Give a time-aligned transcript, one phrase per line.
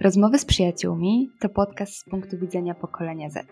[0.00, 3.46] Rozmowy z przyjaciółmi to podcast z punktu widzenia pokolenia Z.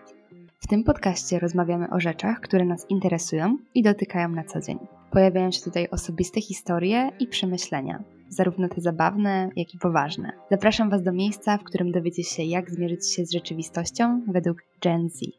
[0.59, 4.79] W tym podcaście rozmawiamy o rzeczach, które nas interesują i dotykają na co dzień.
[5.11, 10.31] Pojawiają się tutaj osobiste historie i przemyślenia, zarówno te zabawne, jak i poważne.
[10.51, 15.09] Zapraszam Was do miejsca, w którym dowiecie się, jak zmierzyć się z rzeczywistością według Gen
[15.09, 15.38] Z.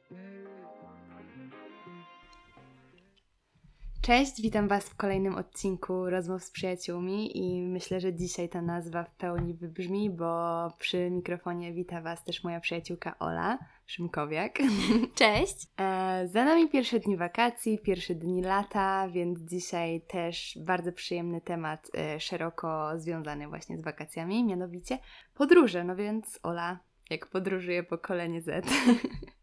[4.03, 9.05] Cześć, witam Was w kolejnym odcinku Rozmów z przyjaciółmi i myślę, że dzisiaj ta nazwa
[9.05, 14.59] w pełni wybrzmi, bo przy mikrofonie wita Was też moja przyjaciółka Ola Szymkowiak.
[15.15, 15.67] Cześć!
[15.81, 21.91] E, za nami pierwsze dni wakacji, pierwsze dni lata, więc dzisiaj też bardzo przyjemny temat,
[21.99, 24.99] e, szeroko związany właśnie z wakacjami, mianowicie
[25.35, 25.85] podróże.
[25.85, 26.79] No więc Ola,
[27.11, 28.67] jak podróżuje pokolenie Z?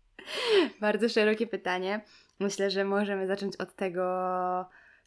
[0.82, 2.02] bardzo szerokie pytanie.
[2.40, 4.04] Myślę, że możemy zacząć od tego,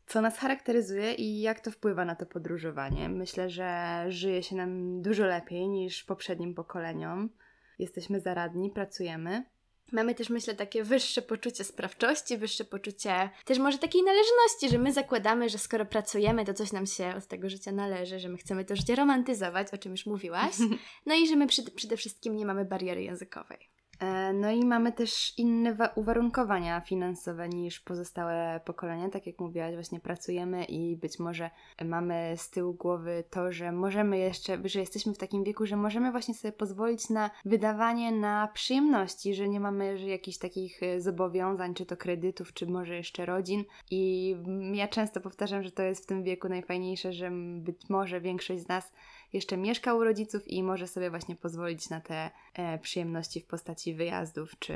[0.06, 3.08] co nas charakteryzuje i jak to wpływa na to podróżowanie.
[3.08, 7.30] Myślę, że żyje się nam dużo lepiej niż poprzednim pokoleniom.
[7.78, 9.44] Jesteśmy zaradni, pracujemy.
[9.92, 14.92] Mamy też, myślę, takie wyższe poczucie sprawczości, wyższe poczucie też może takiej należności, że my
[14.92, 18.65] zakładamy, że skoro pracujemy, to coś nam się od tego życia należy, że my chcemy
[18.65, 20.54] to życie romantyzować, o czym już mówiłaś.
[21.06, 23.70] No i że my przede wszystkim nie mamy bariery językowej.
[24.01, 29.09] E, no i mamy też inne uwarunkowania finansowe niż pozostałe pokolenia.
[29.09, 31.51] Tak jak mówiłaś, właśnie pracujemy i być może
[31.84, 36.10] mamy z tyłu głowy to, że możemy jeszcze, że jesteśmy w takim wieku, że możemy
[36.10, 41.87] właśnie sobie pozwolić na wydawanie na przyjemności, że nie mamy jakichś takich e, zobowiązań, czy
[41.87, 43.65] to kredytów, czy może jeszcze rodzin.
[43.90, 44.37] I
[44.73, 48.68] ja często powtarzam, że to jest w tym wieku najfajniejsze, że być może większość z
[48.68, 48.93] nas
[49.32, 53.95] jeszcze mieszka u rodziców i może sobie właśnie pozwolić na te e, przyjemności w postaci
[53.95, 54.74] wyjazdów czy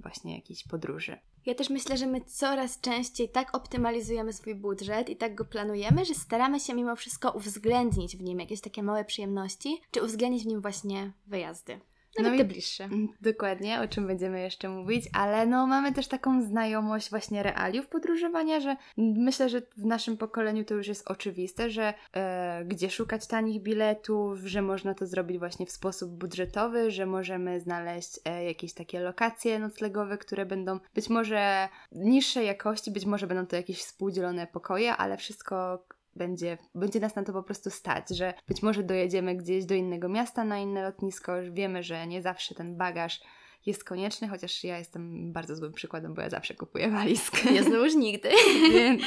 [0.00, 1.18] właśnie jakichś podróży.
[1.46, 6.04] Ja też myślę, że my coraz częściej tak optymalizujemy swój budżet i tak go planujemy,
[6.04, 10.46] że staramy się mimo wszystko uwzględnić w nim jakieś takie małe przyjemności, czy uwzględnić w
[10.46, 11.80] nim właśnie wyjazdy.
[12.22, 12.84] Nawet no te bliższe.
[12.84, 17.86] Mm, dokładnie, o czym będziemy jeszcze mówić, ale no mamy też taką znajomość właśnie realiów
[17.86, 23.26] podróżowania, że myślę, że w naszym pokoleniu to już jest oczywiste, że e, gdzie szukać
[23.26, 28.74] tanich biletów, że można to zrobić właśnie w sposób budżetowy, że możemy znaleźć e, jakieś
[28.74, 34.46] takie lokacje noclegowe, które będą być może niższej jakości, być może będą to jakieś współdzielone
[34.46, 35.84] pokoje, ale wszystko
[36.18, 40.08] będzie, będzie nas na to po prostu stać, że być może dojedziemy gdzieś do innego
[40.08, 43.20] miasta, na inne lotnisko, wiemy, że nie zawsze ten bagaż
[43.66, 47.54] jest konieczny, chociaż ja jestem bardzo złym przykładem, bo ja zawsze kupuję walizkę.
[47.54, 48.28] Ja znowuż nigdy.
[48.72, 49.02] Więc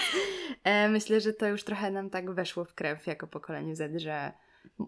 [0.63, 4.31] e, myślę, że to już trochę nam tak weszło w krew jako pokolenie Z, że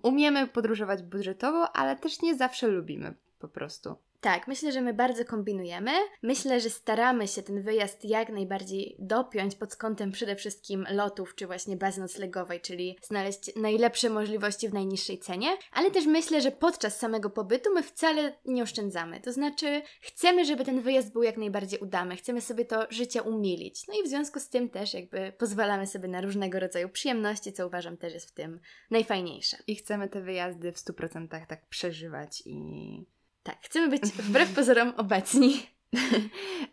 [0.02, 3.96] umiemy podróżować budżetowo, ale też nie zawsze lubimy po prostu.
[4.24, 5.92] Tak, myślę, że my bardzo kombinujemy.
[6.22, 11.48] Myślę, że staramy się ten wyjazd jak najbardziej dopiąć pod kątem przede wszystkim lotów, czy
[11.48, 17.00] właśnie bazy noclegowej, czyli znaleźć najlepsze możliwości w najniższej cenie, ale też myślę, że podczas
[17.00, 19.22] samego pobytu my wcale nie oszczędzamy.
[19.22, 23.88] To znaczy, chcemy, żeby ten wyjazd był jak najbardziej udany, chcemy sobie to życie umilić.
[23.88, 27.68] No i w związku z tym też jakby pozwalamy sobie na różnego rodzaju przyjemności, co
[27.68, 28.60] uważam też jest w tym
[28.92, 29.58] najfajniejsze.
[29.68, 33.14] I chcemy te wyjazdy w 100% tak przeżywać i
[33.44, 35.54] tak, chcemy być wbrew pozorom obecni.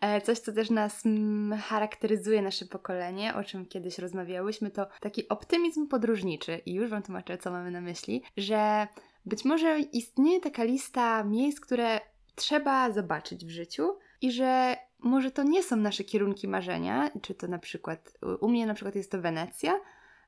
[0.00, 1.02] E, coś, co też nas
[1.62, 6.60] charakteryzuje, nasze pokolenie, o czym kiedyś rozmawiałyśmy, to taki optymizm podróżniczy.
[6.66, 8.88] I już Wam tłumaczę, co mamy na myśli, że
[9.26, 12.00] być może istnieje taka lista miejsc, które
[12.34, 17.48] trzeba zobaczyć w życiu i że może to nie są nasze kierunki marzenia, czy to
[17.48, 19.80] na przykład, u mnie na przykład jest to Wenecja,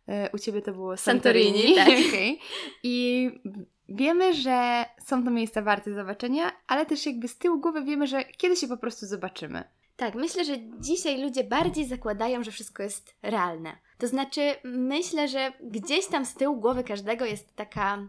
[0.08, 1.74] e, u Ciebie to było Santorini.
[1.76, 1.76] Santorini
[2.06, 2.08] tak.
[2.08, 2.36] okay.
[2.82, 3.30] I
[3.88, 8.24] wiemy, że są to miejsca warte zobaczenia, ale też jakby z tyłu głowy wiemy, że
[8.24, 9.64] kiedyś się po prostu zobaczymy.
[9.96, 13.76] Tak, myślę, że dzisiaj ludzie bardziej zakładają, że wszystko jest realne.
[13.98, 18.08] To znaczy, myślę, że gdzieś tam z tyłu głowy każdego jest taka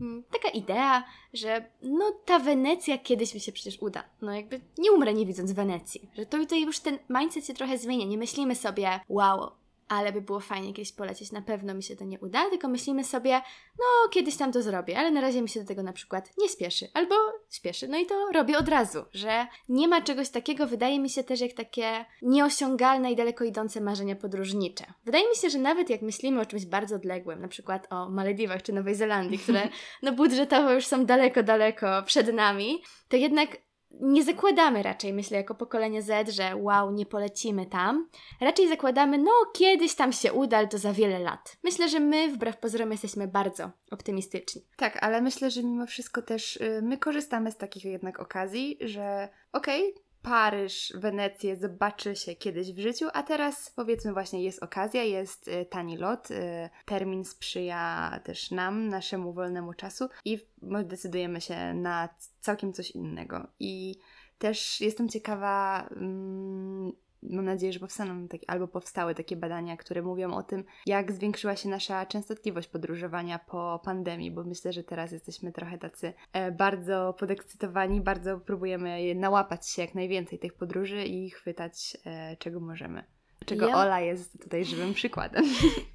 [0.00, 4.04] mm, taka idea, że no ta Wenecja kiedyś mi się przecież uda.
[4.22, 6.10] No jakby nie umrę nie widząc Wenecji.
[6.18, 8.06] Że to tutaj już ten mindset się trochę zmienia.
[8.06, 9.50] Nie myślimy sobie, wow,
[9.88, 13.04] ale by było fajnie kiedyś polecieć, na pewno mi się to nie uda, tylko myślimy
[13.04, 13.40] sobie,
[13.78, 16.48] no kiedyś tam to zrobię, ale na razie mi się do tego na przykład nie
[16.48, 17.14] spieszy, albo
[17.48, 21.24] spieszy, no i to robię od razu, że nie ma czegoś takiego, wydaje mi się
[21.24, 24.84] też jak takie nieosiągalne i daleko idące marzenia podróżnicze.
[25.04, 28.62] Wydaje mi się, że nawet jak myślimy o czymś bardzo odległym, na przykład o Malediwach
[28.62, 29.68] czy Nowej Zelandii, które
[30.02, 33.56] no budżetowo już są daleko, daleko przed nami, to jednak
[34.00, 38.08] nie zakładamy raczej, myślę, jako pokolenie Z, że wow, nie polecimy tam.
[38.40, 41.56] Raczej zakładamy, no kiedyś tam się uda, ale to za wiele lat.
[41.64, 44.62] Myślę, że my wbrew pozorom jesteśmy bardzo optymistyczni.
[44.76, 49.28] Tak, ale myślę, że mimo wszystko też y, my korzystamy z takich jednak okazji, że
[49.52, 55.02] okej, okay, Paryż, Wenecję zobaczy się kiedyś w życiu, a teraz powiedzmy właśnie jest okazja,
[55.02, 60.38] jest y, tani lot, y, termin sprzyja też nam, naszemu wolnemu czasu i
[60.84, 62.08] decydujemy się na
[62.40, 63.46] całkiem coś innego.
[63.60, 63.94] I
[64.38, 66.92] też jestem ciekawa, mm,
[67.22, 71.56] mam nadzieję, że powstaną takie, albo powstały takie badania, które mówią o tym, jak zwiększyła
[71.56, 77.14] się nasza częstotliwość podróżowania po pandemii, bo myślę, że teraz jesteśmy trochę tacy e, bardzo
[77.18, 83.04] podekscytowani, bardzo próbujemy nałapać się jak najwięcej tych podróży i chwytać e, czego możemy.
[83.44, 83.76] Czego ja...
[83.76, 85.44] Ola jest tutaj żywym przykładem.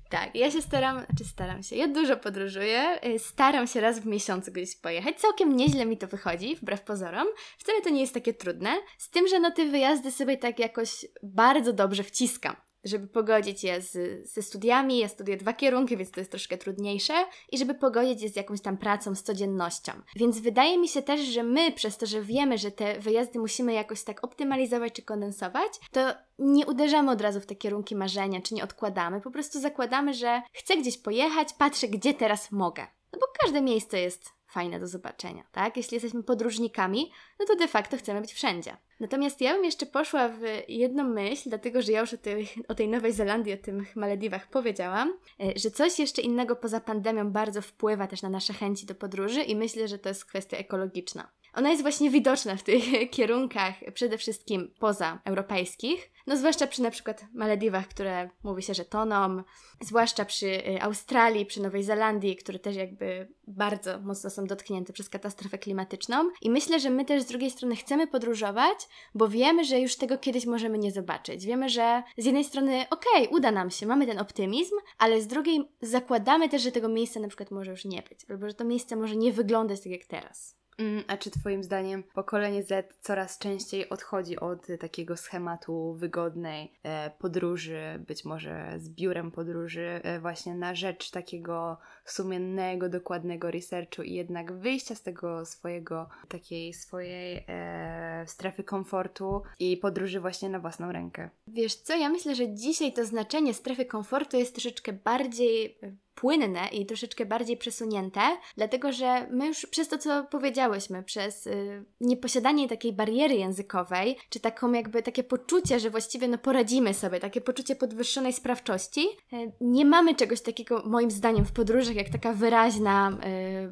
[0.10, 4.06] Tak, ja się staram, czy staram się, ja dużo podróżuję, y, staram się raz w
[4.06, 7.28] miesiącu gdzieś pojechać, całkiem nieźle mi to wychodzi, wbrew pozorom,
[7.58, 11.06] wcale to nie jest takie trudne, z tym, że no te wyjazdy sobie tak jakoś
[11.24, 13.98] bardzo dobrze wciskam żeby pogodzić je z,
[14.30, 14.98] ze studiami.
[14.98, 17.14] Ja studiuję dwa kierunki, więc to jest troszkę trudniejsze.
[17.52, 19.92] I żeby pogodzić je z jakąś tam pracą, z codziennością.
[20.16, 23.74] Więc wydaje mi się też, że my, przez to, że wiemy, że te wyjazdy musimy
[23.74, 28.56] jakoś tak optymalizować czy kondensować, to nie uderzamy od razu w te kierunki marzenia, czy
[28.56, 29.22] nie odkładamy.
[29.22, 32.88] Po prostu zakładamy, że chcę gdzieś pojechać, patrzę, gdzie teraz mogę.
[33.14, 35.78] No bo każde miejsce jest fajne do zobaczenia, tak?
[35.78, 38.78] Jeśli jesteśmy podróżnikami, no to de facto chcemy być wszędzie.
[39.00, 42.76] Natomiast ja bym jeszcze poszła w jedną myśl, dlatego że ja już o tej, o
[42.76, 47.62] tej Nowej Zelandii, o tych Malediwach powiedziałam, e, że coś jeszcze innego poza pandemią bardzo
[47.62, 51.32] wpływa też na nasze chęci do podróży i myślę, że to jest kwestia ekologiczna.
[51.58, 52.84] Ona jest właśnie widoczna w tych
[53.16, 59.44] kierunkach przede wszystkim pozaeuropejskich, no zwłaszcza przy na przykład Malediwach, które mówi się, że toną,
[59.82, 65.10] zwłaszcza przy y, Australii, przy Nowej Zelandii, które też jakby bardzo mocno są dotknięte przez
[65.10, 66.30] katastrofę klimatyczną.
[66.42, 68.78] I myślę, że my też z drugiej strony chcemy podróżować,
[69.16, 71.46] bo wiemy, że już tego kiedyś możemy nie zobaczyć.
[71.46, 75.28] Wiemy, że z jednej strony okej, okay, uda nam się, mamy ten optymizm, ale z
[75.28, 78.66] drugiej zakładamy też, że tego miejsca na przykład może już nie być, albo że to
[78.66, 80.57] miejsce może nie wyglądać tak jak teraz.
[80.78, 87.12] Mm, a czy Twoim zdaniem pokolenie Z coraz częściej odchodzi od takiego schematu wygodnej e,
[87.20, 94.14] podróży, być może z biurem podróży, e, właśnie na rzecz takiego sumiennego, dokładnego researchu i
[94.14, 100.92] jednak wyjścia z tego swojego, takiej swojej e, strefy komfortu i podróży właśnie na własną
[100.92, 101.30] rękę?
[101.48, 105.80] Wiesz co, ja myślę, że dzisiaj to znaczenie strefy komfortu jest troszeczkę bardziej
[106.18, 108.22] płynne i troszeczkę bardziej przesunięte,
[108.56, 114.40] dlatego że my już przez to, co powiedziałyśmy, przez y, nieposiadanie takiej bariery językowej, czy
[114.40, 119.86] taką jakby takie poczucie, że właściwie no poradzimy sobie, takie poczucie podwyższonej sprawczości, y, nie
[119.86, 123.18] mamy czegoś takiego moim zdaniem w podróżach, jak taka wyraźna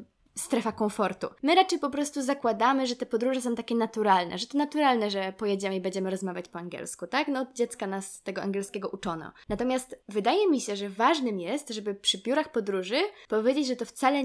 [0.01, 1.27] y, strefa komfortu.
[1.43, 5.33] My raczej po prostu zakładamy, że te podróże są takie naturalne, że to naturalne, że
[5.37, 7.27] pojedziemy i będziemy rozmawiać po angielsku, tak?
[7.27, 9.31] No od dziecka nas tego angielskiego uczono.
[9.49, 12.95] Natomiast wydaje mi się, że ważnym jest, żeby przy biurach podróży
[13.27, 14.23] powiedzieć, że to wcale,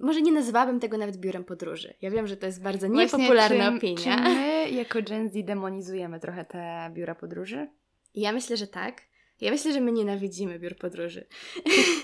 [0.00, 1.94] może nie nazwałabym tego nawet biurem podróży.
[2.02, 4.16] Ja wiem, że to jest bardzo niepopularna czym, opinia.
[4.16, 7.68] Czy my jako Gen Z demonizujemy trochę te biura podróży?
[8.14, 9.02] Ja myślę, że tak.
[9.40, 11.26] Ja myślę, że my nienawidzimy biur podróży.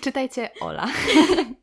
[0.01, 0.89] Czytajcie Ola.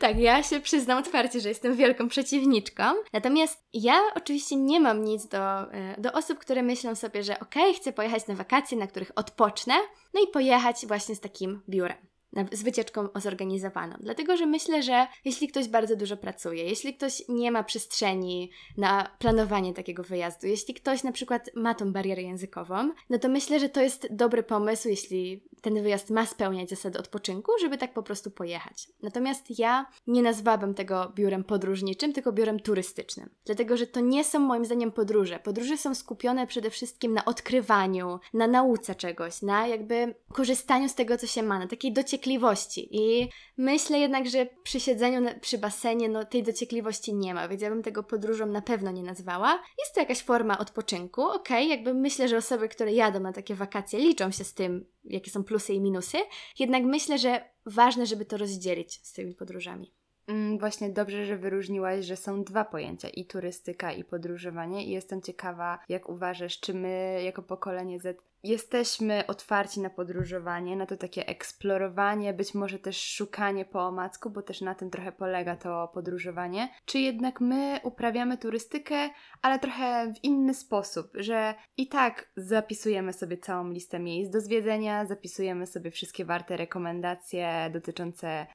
[0.00, 2.82] tak, ja się przyznam otwarcie, że jestem wielką przeciwniczką.
[3.12, 7.62] Natomiast ja oczywiście nie mam nic do, e, do osób, które myślą sobie, że okej,
[7.62, 9.74] okay, chcę pojechać na wakacje, na których odpocznę,
[10.14, 12.09] no i pojechać właśnie z takim biurem
[12.52, 13.96] z wycieczką zorganizowaną.
[14.00, 19.10] Dlatego, że myślę, że jeśli ktoś bardzo dużo pracuje, jeśli ktoś nie ma przestrzeni na
[19.18, 23.68] planowanie takiego wyjazdu, jeśli ktoś na przykład ma tą barierę językową, no to myślę, że
[23.68, 28.30] to jest dobry pomysł, jeśli ten wyjazd ma spełniać zasady odpoczynku, żeby tak po prostu
[28.30, 28.88] pojechać.
[29.02, 33.30] Natomiast ja nie nazwałabym tego biurem podróżniczym, tylko biurem turystycznym.
[33.44, 35.38] Dlatego, że to nie są moim zdaniem podróże.
[35.38, 41.18] Podróże są skupione przede wszystkim na odkrywaniu, na nauce czegoś, na jakby korzystaniu z tego,
[41.18, 42.88] co się ma, na takiej dociekliwości.
[42.90, 47.62] I myślę jednak, że przy siedzeniu na, przy basenie, no tej dociekliwości nie ma, więc
[47.62, 49.62] ja bym tego podróżą na pewno nie nazwała.
[49.78, 53.54] Jest to jakaś forma odpoczynku, okej, okay, jakby myślę, że osoby, które jadą na takie
[53.54, 56.18] wakacje, liczą się z tym, jakie są plusy i minusy,
[56.58, 59.92] jednak myślę, że ważne, żeby to rozdzielić z tymi podróżami.
[60.26, 65.22] Mm, właśnie dobrze, że wyróżniłaś, że są dwa pojęcia i turystyka i podróżowanie i jestem
[65.22, 71.26] ciekawa, jak uważasz, czy my jako pokolenie Z jesteśmy otwarci na podróżowanie, na to takie
[71.26, 76.68] eksplorowanie, być może też szukanie po omacku, bo też na tym trochę polega to podróżowanie.
[76.84, 79.10] Czy jednak my uprawiamy turystykę,
[79.42, 85.06] ale trochę w inny sposób, że i tak zapisujemy sobie całą listę miejsc do zwiedzenia,
[85.06, 88.46] zapisujemy sobie wszystkie warte rekomendacje dotyczące e,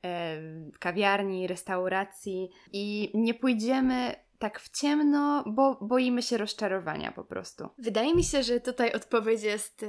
[0.80, 7.70] kawiarni, restauracji i nie pójdziemy tak w ciemno, bo boimy się rozczarowania po prostu.
[7.78, 9.88] Wydaje mi się, że tutaj odpowiedź jest e,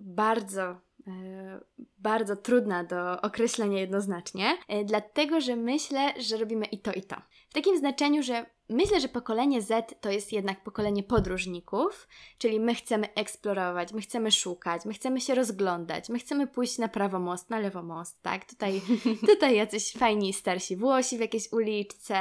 [0.00, 0.62] bardzo,
[1.06, 1.60] e,
[2.02, 7.16] bardzo trudna do określenia jednoznacznie, e, dlatego że myślę, że robimy i to, i to.
[7.50, 12.74] W takim znaczeniu, że Myślę, że pokolenie Z to jest jednak pokolenie podróżników, czyli my
[12.74, 17.50] chcemy eksplorować, my chcemy szukać, my chcemy się rozglądać, my chcemy pójść na prawo most,
[17.50, 18.44] na lewo most, tak?
[18.44, 18.82] Tutaj,
[19.30, 22.16] tutaj jacyś fajni starsi Włosi w jakiejś uliczce,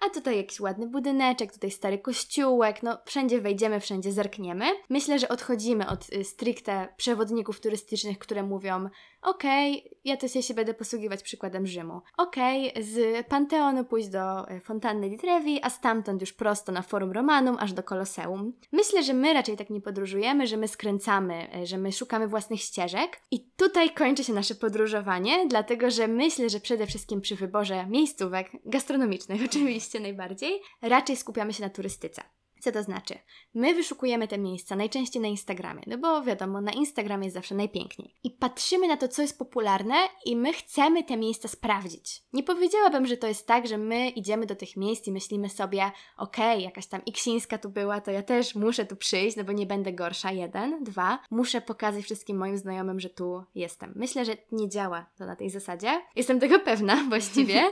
[0.00, 4.64] a tutaj jakiś ładny budyneczek, tutaj stary kościółek, no wszędzie wejdziemy, wszędzie zerkniemy.
[4.88, 8.88] Myślę, że odchodzimy od y, stricte przewodników turystycznych, które mówią
[9.30, 12.00] okej, okay, ja też się będę posługiwać przykładem Rzymu.
[12.16, 16.82] Okej, okay, z Panteonu pójść do y, fontanny di Trevi, a stamtąd już prosto na
[16.82, 18.52] Forum Romanum aż do Koloseum.
[18.72, 22.60] Myślę, że my raczej tak nie podróżujemy, że my skręcamy, y, że my szukamy własnych
[22.60, 23.20] ścieżek.
[23.30, 28.50] I tutaj kończy się nasze podróżowanie, dlatego że myślę, że przede wszystkim przy wyborze miejscówek
[28.64, 32.22] gastronomicznych oczywiście najbardziej, raczej skupiamy się na turystyce.
[32.60, 33.14] Co to znaczy?
[33.54, 38.14] My wyszukujemy te miejsca najczęściej na Instagramie, no bo wiadomo, na Instagramie jest zawsze najpiękniej.
[38.24, 42.22] I patrzymy na to, co jest popularne i my chcemy te miejsca sprawdzić.
[42.32, 45.90] Nie powiedziałabym, że to jest tak, że my idziemy do tych miejsc i myślimy sobie,
[46.16, 49.52] okej, okay, jakaś tam Iksińska tu była, to ja też muszę tu przyjść, no bo
[49.52, 50.32] nie będę gorsza.
[50.32, 50.84] Jeden.
[50.84, 53.92] Dwa, muszę pokazać wszystkim moim znajomym, że tu jestem.
[53.96, 56.02] Myślę, że nie działa to na tej zasadzie.
[56.16, 57.62] Jestem tego pewna właściwie.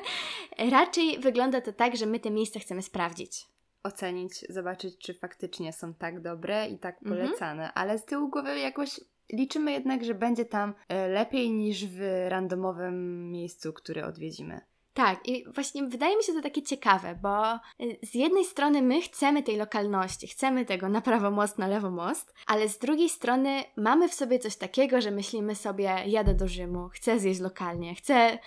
[0.70, 3.55] Raczej wygląda to tak, że my te miejsca chcemy sprawdzić
[3.86, 7.16] ocenić, zobaczyć, czy faktycznie są tak dobre i tak mhm.
[7.16, 7.72] polecane, mhm.
[7.74, 9.00] ale z tyłu głowy jakoś
[9.32, 14.60] liczymy jednak, że będzie tam e, lepiej niż w randomowym miejscu, które odwiedzimy.
[14.96, 17.58] Tak, i właśnie wydaje mi się to takie ciekawe, bo e,
[18.02, 22.34] z jednej strony my chcemy tej lokalności, chcemy tego na prawo most, na lewo most,
[22.46, 26.88] ale z drugiej strony mamy w sobie coś takiego, że myślimy sobie, jadę do Rzymu,
[26.88, 28.38] chcę zjeść lokalnie, chcę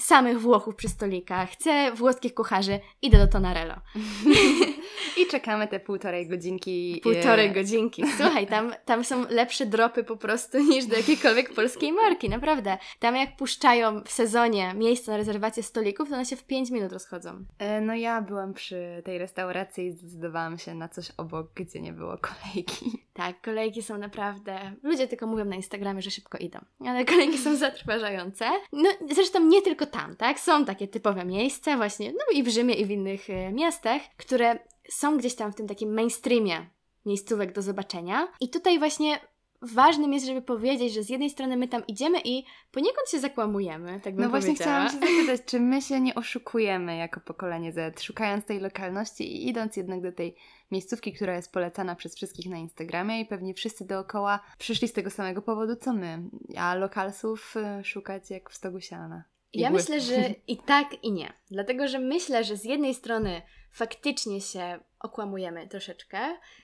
[0.00, 3.74] samych Włochów przy stolikach, chcę włoskich kucharzy, idę do Tonarello.
[5.22, 7.00] I czekamy te półtorej godzinki.
[7.02, 8.04] Półtorej godzinki.
[8.16, 12.78] Słuchaj, tam, tam są lepsze dropy po prostu niż do jakiejkolwiek polskiej marki, naprawdę.
[12.98, 16.92] Tam jak puszczają w sezonie miejsce na rezerwację stolików, to one się w 5 minut
[16.92, 17.44] rozchodzą.
[17.58, 21.92] E, no ja byłam przy tej restauracji i zdecydowałam się na coś obok, gdzie nie
[21.92, 22.90] było kolejki.
[23.16, 24.72] Tak, kolejki są naprawdę...
[24.82, 28.44] Ludzie tylko mówią na Instagramie, że szybko idą, ale kolejki są zatrważające.
[28.72, 30.40] No zresztą nie tylko tam, tak?
[30.40, 34.58] Są takie typowe miejsca właśnie, no i w Rzymie i w innych e, miastach, które
[34.88, 36.66] są gdzieś tam w tym takim mainstreamie
[37.06, 38.28] miejscówek do zobaczenia.
[38.40, 39.20] I tutaj właśnie
[39.62, 44.00] ważnym jest, żeby powiedzieć, że z jednej strony my tam idziemy i poniekąd się zakłamujemy,
[44.00, 48.02] tak bym No właśnie chciałam się zapytać, czy my się nie oszukujemy jako pokolenie Z,
[48.02, 50.36] szukając tej lokalności i idąc jednak do tej
[50.70, 55.10] miejscówki, która jest polecana przez wszystkich na Instagramie i pewnie wszyscy dookoła przyszli z tego
[55.10, 56.22] samego powodu co my,
[56.56, 59.24] a lokalsów y, szukać jak w stogu siana.
[59.52, 61.32] Ja myślę, że i tak, i nie.
[61.50, 66.18] Dlatego, że myślę, że z jednej strony faktycznie się okłamujemy troszeczkę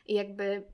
[0.07, 0.65] i jakby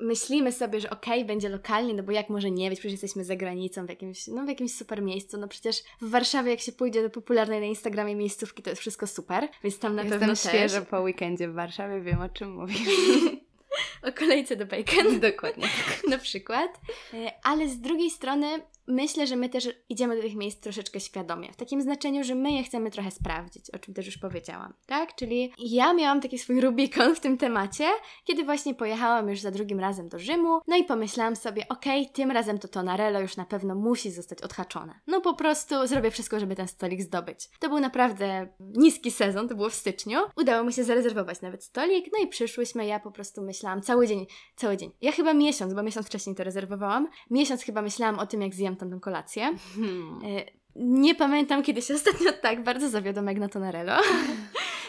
[0.00, 3.24] myślimy sobie, że okej, okay, będzie lokalnie, no bo jak może nie być, przecież jesteśmy
[3.24, 6.72] za granicą w jakimś, no w jakimś super miejscu, no przecież w Warszawie jak się
[6.72, 10.34] pójdzie do popularnej na Instagramie miejscówki, to jest wszystko super, więc tam na Jestem pewno
[10.34, 10.88] świeżo też.
[10.88, 12.88] po weekendzie w Warszawie, wiem o czym mówisz.
[14.02, 15.20] o kolejce do bacon.
[15.30, 15.68] Dokładnie.
[16.08, 16.80] na przykład.
[17.14, 21.52] E, ale z drugiej strony myślę, że my też idziemy do tych miejsc troszeczkę świadomie.
[21.52, 24.74] W takim znaczeniu, że my je chcemy trochę sprawdzić, o czym też już powiedziałam.
[24.86, 25.14] Tak?
[25.14, 27.84] Czyli ja miałam taki swój Rubikon w tym temacie,
[28.24, 32.12] kiedy właśnie pojechałam już za drugim razem do Rzymu, no i pomyślałam sobie, okej, okay,
[32.12, 35.00] tym razem to Tonarello już na pewno musi zostać odhaczone.
[35.06, 37.48] No po prostu zrobię wszystko, żeby ten stolik zdobyć.
[37.58, 40.18] To był naprawdę niski sezon, to było w styczniu.
[40.36, 44.26] Udało mi się zarezerwować nawet stolik, no i przyszłyśmy, ja po prostu myślałam cały dzień,
[44.56, 44.90] cały dzień.
[45.02, 48.76] Ja chyba miesiąc, bo miesiąc wcześniej to rezerwowałam, miesiąc chyba myślałam o tym, jak zjem
[48.76, 49.50] tamtą kolację.
[49.74, 50.20] Hmm.
[50.24, 50.44] E,
[50.76, 53.92] nie pamiętam, kiedy się ostatnio tak bardzo zawiodłam jak na Tonarello.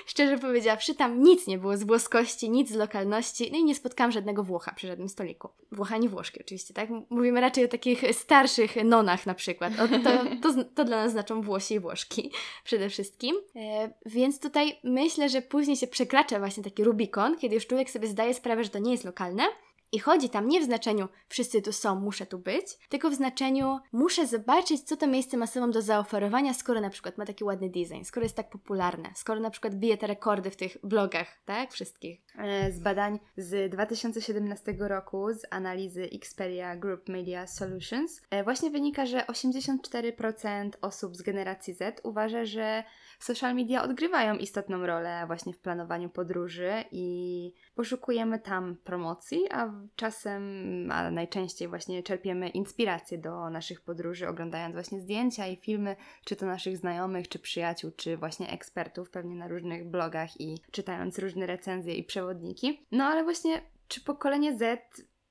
[0.10, 4.12] Szczerze powiedziawszy, tam nic nie było z włoskości, nic z lokalności, no i nie spotkałam
[4.12, 5.50] żadnego Włocha przy żadnym stoliku.
[5.72, 6.90] Włocha, nie Włoszki oczywiście, tak?
[7.10, 9.74] Mówimy raczej o takich starszych nonach na przykład.
[9.80, 12.32] O, to, to, to, dla nas znaczą Włosi i Włoszki
[12.64, 13.36] przede wszystkim.
[13.56, 18.08] E, więc tutaj myślę, że później się przekracza właśnie taki Rubikon, kiedy już człowiek sobie
[18.08, 19.44] zdaje sprawę, że to nie jest lokalne,
[19.92, 23.80] i chodzi tam nie w znaczeniu wszyscy tu są, muszę tu być, tylko w znaczeniu
[23.92, 27.70] muszę zobaczyć, co to miejsce ma sobą do zaoferowania, skoro na przykład ma taki ładny
[27.70, 31.72] design, skoro jest tak popularne, skoro na przykład bije te rekordy w tych blogach, tak?
[31.72, 32.22] Wszystkich.
[32.38, 39.06] E, z badań z 2017 roku, z analizy Xperia Group Media Solutions, e, właśnie wynika,
[39.06, 42.84] że 84% osób z generacji Z uważa, że
[43.20, 50.44] social media odgrywają istotną rolę właśnie w planowaniu podróży i poszukujemy tam promocji, a czasem,
[50.92, 55.96] a najczęściej właśnie czerpiemy inspirację do naszych podróży, oglądając właśnie zdjęcia i filmy,
[56.26, 61.20] czy to naszych znajomych, czy przyjaciół, czy właśnie ekspertów, pewnie na różnych blogach i czytając
[61.20, 62.86] różne recenzje i przewodniki.
[62.92, 64.80] No ale właśnie, czy pokolenie Z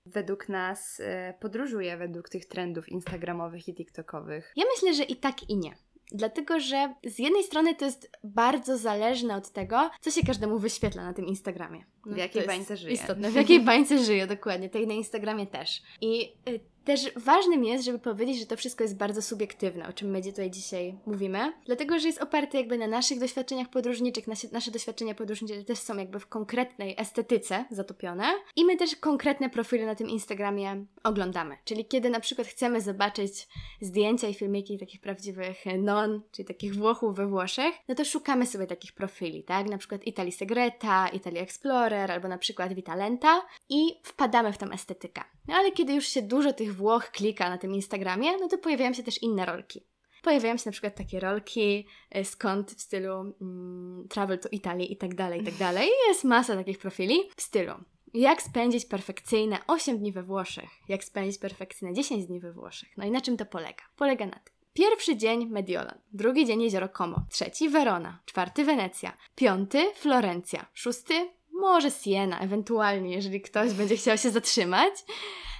[0.06, 4.52] według nas e, podróżuje według tych trendów instagramowych i tiktokowych.
[4.56, 5.74] Ja myślę, że i tak i nie.
[6.12, 11.02] Dlatego, że z jednej strony to jest bardzo zależne od tego, co się każdemu wyświetla
[11.04, 11.84] na tym Instagramie.
[12.06, 12.94] No, w jakiej bańce żyje.
[12.94, 14.68] Istotne, w jakiej bańce żyje, dokładnie.
[14.68, 15.82] Tej na Instagramie też.
[16.00, 20.10] I y, też ważnym jest, żeby powiedzieć, że to wszystko jest bardzo subiektywne, o czym
[20.10, 24.70] my tutaj dzisiaj mówimy, dlatego że jest oparte jakby na naszych doświadczeniach podróżniczych, nasze, nasze
[24.70, 28.24] doświadczenia podróżnicze też są jakby w konkretnej estetyce zatopione
[28.56, 31.56] i my też konkretne profile na tym Instagramie oglądamy.
[31.64, 33.48] Czyli kiedy na przykład chcemy zobaczyć
[33.80, 38.66] zdjęcia i filmiki takich prawdziwych non, czyli takich Włochów we Włoszech, no to szukamy sobie
[38.66, 39.70] takich profili, tak?
[39.70, 45.22] Na przykład Italy Segreta, Italy Explorer albo na przykład Vitalenta i wpadamy w tą estetykę.
[45.48, 48.92] No ale kiedy już się dużo tych Włoch klika na tym Instagramie, no to pojawiają
[48.92, 49.86] się też inne rolki.
[50.22, 54.96] Pojawiają się na przykład takie rolki, e, skąd w stylu mm, travel to Italii i
[54.96, 55.88] tak dalej, i tak dalej.
[56.08, 57.74] Jest masa takich profili w stylu
[58.14, 62.88] jak spędzić perfekcyjne 8 dni we Włoszech, jak spędzić perfekcyjne 10 dni we Włoszech.
[62.96, 63.82] No i na czym to polega?
[63.96, 64.54] Polega na tym.
[64.72, 71.90] Pierwszy dzień Mediolan, drugi dzień Jezioro Como, trzeci Verona, czwarty Wenecja, piąty Florencja, szósty może
[71.90, 74.94] Siena, ewentualnie, jeżeli ktoś będzie chciał się zatrzymać.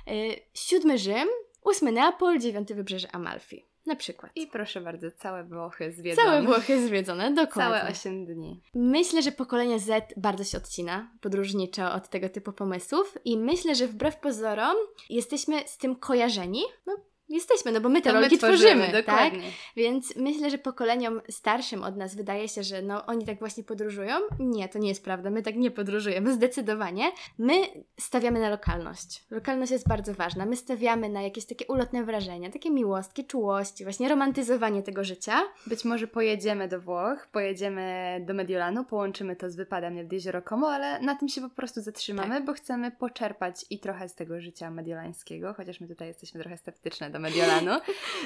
[0.08, 1.28] Yy, siódmy Rzym,
[1.64, 3.68] ósmy Neapol, dziewiąty Wybrzeże Amalfi.
[3.86, 4.32] Na przykład.
[4.34, 6.28] I proszę bardzo, całe Włochy zwiedzone.
[6.28, 7.78] Całe Włochy zwiedzone, dokładnie.
[7.78, 8.62] Całe 8 dni.
[8.74, 13.86] Myślę, że pokolenie Z bardzo się odcina podróżniczo od tego typu pomysłów i myślę, że
[13.86, 14.76] wbrew pozorom
[15.10, 16.62] jesteśmy z tym kojarzeni.
[16.86, 16.96] No,
[17.28, 19.06] Jesteśmy, no bo my te To my rolki tworzymy, tworzymy, tak?
[19.06, 19.50] dokładnie.
[19.76, 24.14] Więc myślę, że pokoleniom starszym od nas wydaje się, że no oni tak właśnie podróżują.
[24.38, 25.30] Nie, to nie jest prawda.
[25.30, 27.12] My tak nie podróżujemy, zdecydowanie.
[27.38, 27.54] My
[28.00, 29.24] stawiamy na lokalność.
[29.30, 30.46] Lokalność jest bardzo ważna.
[30.46, 35.40] My stawiamy na jakieś takie ulotne wrażenia, takie miłostki, czułości, właśnie romantyzowanie tego życia.
[35.66, 40.68] Być może pojedziemy do Włoch, pojedziemy do Mediolanu, połączymy to z wypadem nad Jezioro Como,
[40.70, 42.44] ale na tym się po prostu zatrzymamy, Tak.
[42.44, 47.10] bo chcemy poczerpać i trochę z tego życia mediolańskiego, chociaż my tutaj jesteśmy trochę sceptyczne
[47.10, 47.72] do Mediolanu.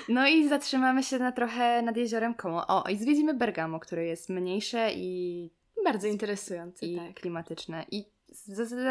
[0.09, 2.67] No i zatrzymamy się na trochę nad Jeziorem Como.
[2.67, 5.51] O, i zwiedzimy Bergamo, które jest mniejsze i,
[5.85, 7.15] Bardzo interesujące, i tak.
[7.15, 7.85] klimatyczne.
[7.91, 8.13] I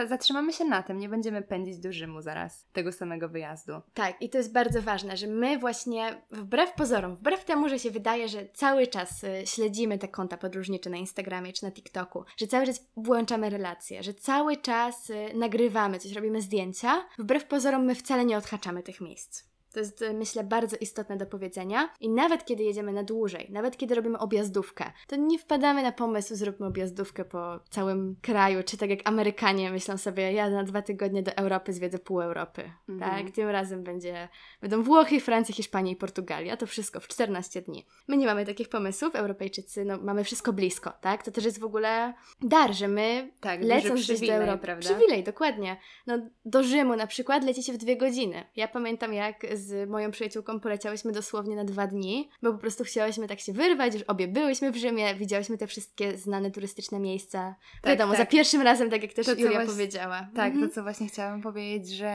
[0.08, 3.74] zatrzymamy się na tym, nie będziemy pędzić do Rzymu zaraz, tego samego wyjazdu.
[3.94, 7.92] Tak, i to jest bardzo ważne, że my właśnie wbrew pozorom, wbrew temu, że się
[7.92, 12.48] wydaje, że cały czas y, śledzimy te konta podróżnicze na Instagramie czy na TikToku, że
[12.48, 17.96] cały czas włączamy relacje, że cały czas y, nagrywamy coś, robimy zdjęcia, wbrew pozorom my
[17.96, 19.51] wcale nie odhaczamy tych miejsc.
[19.74, 21.90] To jest, y, myślę, bardzo istotne do powiedzenia.
[22.00, 26.36] I nawet kiedy jedziemy na dłużej, nawet kiedy robimy objazdówkę, to nie wpadamy na pomysł,
[26.36, 31.24] zróbmy objazdówkę po całym kraju, czy tak jak Amerykanie myślą sobie, ja na dwa tygodnie
[31.24, 32.72] do Europy zwiedzę pół Europy.
[32.90, 33.12] Mhm.
[33.26, 34.30] Tak, tym razem będzie,
[34.62, 36.58] będą Włochy, Francja, Hiszpania i Portugalia.
[36.58, 37.86] To wszystko w 14 dni.
[38.08, 41.24] My nie mamy takich pomysłów, Europejczycy, no mamy wszystko blisko, tak?
[41.24, 44.60] To też jest w ogóle dar, że my Tak, lecąc gdzieś do Europy.
[44.62, 44.90] prawda?
[44.90, 45.78] Przywilej, dokładnie.
[46.08, 48.44] No, do Rzymu na przykład lecicie w dwie godziny.
[48.56, 53.28] Ja pamiętam, jak z moją przyjaciółką poleciałyśmy dosłownie na dwa dni, bo po prostu chciałyśmy
[53.28, 57.56] tak się wyrwać, już obie byłyśmy w Rzymie, widziałyśmy te wszystkie znane turystyczne miejsca.
[57.82, 58.22] Tak, Wiadomo, tak.
[58.22, 60.28] za pierwszym razem, tak jak też To, Julia właśnie- powiedziała.
[60.36, 60.70] Tak, Mhm.
[60.70, 62.14] to co właśnie chciałam powiedzieć, że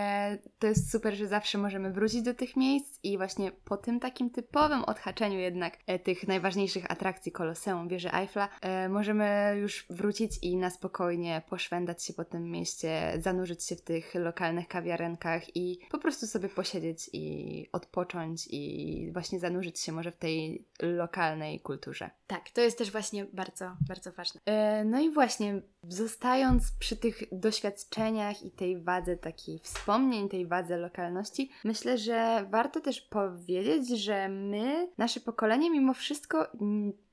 [0.59, 4.31] to jest super, że zawsze możemy wrócić do tych miejsc i właśnie po tym takim
[4.31, 10.57] typowym odhaczeniu jednak e, tych najważniejszych atrakcji Koloseum, wieży Eiffla, e, możemy już wrócić i
[10.57, 15.99] na spokojnie poszwędać się po tym mieście, zanurzyć się w tych lokalnych kawiarenkach i po
[15.99, 17.36] prostu sobie posiedzieć i
[17.73, 22.11] odpocząć i właśnie zanurzyć się może w tej lokalnej kulturze.
[22.27, 24.41] Tak, to jest też właśnie bardzo, bardzo ważne.
[24.45, 30.77] E, No i właśnie, zostając przy tych doświadczeniach i tej wadze takich wspomnień, tej wadze
[30.77, 36.47] lokalności, myślę, że warto też powiedzieć, że my, nasze pokolenie, mimo wszystko,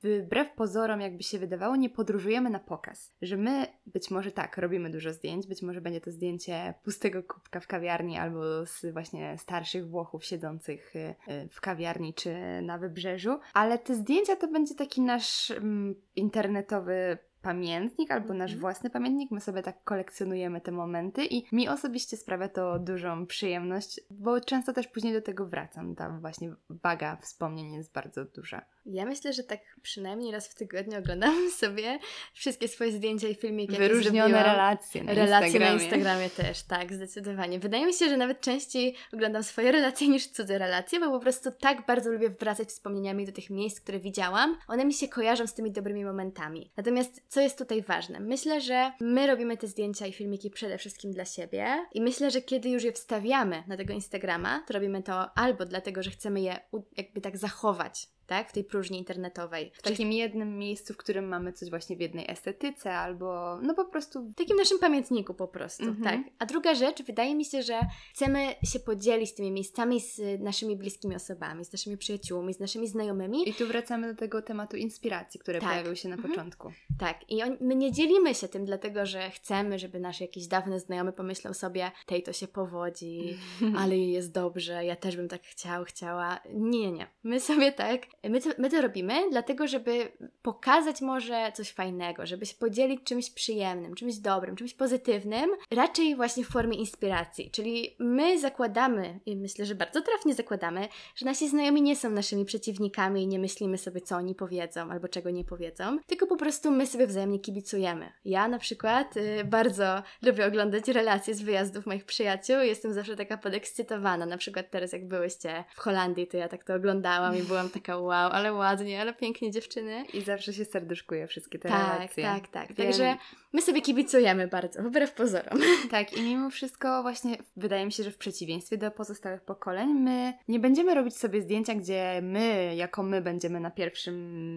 [0.02, 3.12] wbrew pozorom, jakby się wydawało, nie podróżujemy na pokaz.
[3.22, 7.60] Że my być może tak, robimy dużo zdjęć, być może będzie to zdjęcie pustego kubka
[7.60, 13.38] w kawiarni albo z właśnie starszych Włochów siedzących y, y, w kawiarni czy na wybrzeżu,
[13.54, 18.60] ale te zdjęcia to będzie taki nasz mm, internetowy pamiętnik albo nasz Mhm.
[18.60, 19.30] własny pamiętnik.
[19.30, 24.72] My sobie tak kolekcjonujemy te momenty i mi osobiście sprawia to dużą przyjemność, bo często
[24.72, 25.94] też później do tego wracam.
[25.94, 28.62] Ta właśnie waga wspomnień jest bardzo duża.
[28.86, 31.98] Ja myślę, że tak przynajmniej raz w tygodniu oglądam sobie
[32.34, 33.72] wszystkie swoje zdjęcia i filmiki.
[33.72, 34.44] jakie Wyróżnione zrobiłam.
[34.44, 35.76] relacje na Relacje Instagramie.
[35.76, 37.58] na Instagramie też, tak, zdecydowanie.
[37.58, 41.50] Wydaje mi się, że nawet częściej oglądam swoje relacje niż cudze relacje, bo po prostu
[41.60, 44.58] tak bardzo lubię wracać wspomnieniami do tych miejsc, które widziałam.
[44.68, 46.70] One mi się kojarzą z tymi dobrymi momentami.
[46.76, 48.20] Natomiast co jest tutaj ważne?
[48.20, 52.40] Myślę, że my robimy te zdjęcia i filmiki przede wszystkim dla siebie i myślę, że
[52.42, 56.60] kiedy już je wstawiamy na tego Instagrama, to robimy to albo dlatego, że chcemy je
[56.96, 58.48] jakby tak zachować tak?
[58.50, 59.70] W tej próżni internetowej.
[59.74, 63.84] W takim jednym miejscu, w którym mamy coś właśnie w jednej estetyce, albo no po
[63.84, 64.22] prostu...
[64.22, 66.04] W takim naszym pamiętniku po prostu, Mhm.
[66.22, 66.32] tak.
[66.38, 67.80] A druga rzecz, wydaje mi się, że
[68.14, 73.48] chcemy się podzielić tymi miejscami z naszymi bliskimi osobami, z naszymi przyjaciółmi, z naszymi znajomymi.
[73.48, 75.68] I tu wracamy do tego tematu inspiracji, który Tak.
[75.68, 76.32] pojawił się na Mhm.
[76.34, 76.72] początku.
[76.98, 80.80] Tak, i on, my nie dzielimy się tym, dlatego że chcemy, żeby nasz jakiś dawny
[80.80, 83.36] znajomy pomyślał sobie, tej to się powodzi,
[83.78, 86.40] ale jej jest dobrze, ja też bym tak chciał, chciała.
[86.54, 87.06] Nie, nie.
[87.22, 92.46] My sobie tak, my to, my to robimy, dlatego żeby pokazać może coś fajnego, żeby
[92.46, 97.50] się podzielić czymś przyjemnym, czymś dobrym, czymś pozytywnym, raczej właśnie w formie inspiracji.
[97.50, 102.44] Czyli my zakładamy, i myślę, że bardzo trafnie zakładamy, że nasi znajomi nie są naszymi
[102.44, 106.70] przeciwnikami i nie myślimy sobie, co oni powiedzą albo czego nie powiedzą, tylko po prostu
[106.70, 108.12] my sobie wzajemnie kibicujemy.
[108.24, 113.36] Ja na przykład y, bardzo lubię oglądać relacje z wyjazdów moich przyjaciół jestem zawsze taka
[113.36, 114.26] podekscytowana.
[114.26, 117.96] Na przykład teraz jak byłyście w Holandii, to ja tak to oglądałam i byłam taka
[117.96, 120.04] wow, ale ładnie, ale pięknie dziewczyny.
[120.14, 122.24] I zawsze się serduszkuje wszystkie te Tak, relacje.
[122.24, 122.68] tak, tak.
[122.74, 122.86] Wiem.
[122.86, 123.16] Także
[123.52, 125.58] my sobie kibicujemy bardzo, wbrew pozorom.
[125.90, 130.32] Tak, i mimo wszystko właśnie wydaje mi się, że w przeciwieństwie do pozostałych pokoleń, my
[130.48, 134.14] nie będziemy robić sobie zdjęcia, gdzie my, jako my będziemy na pierwszym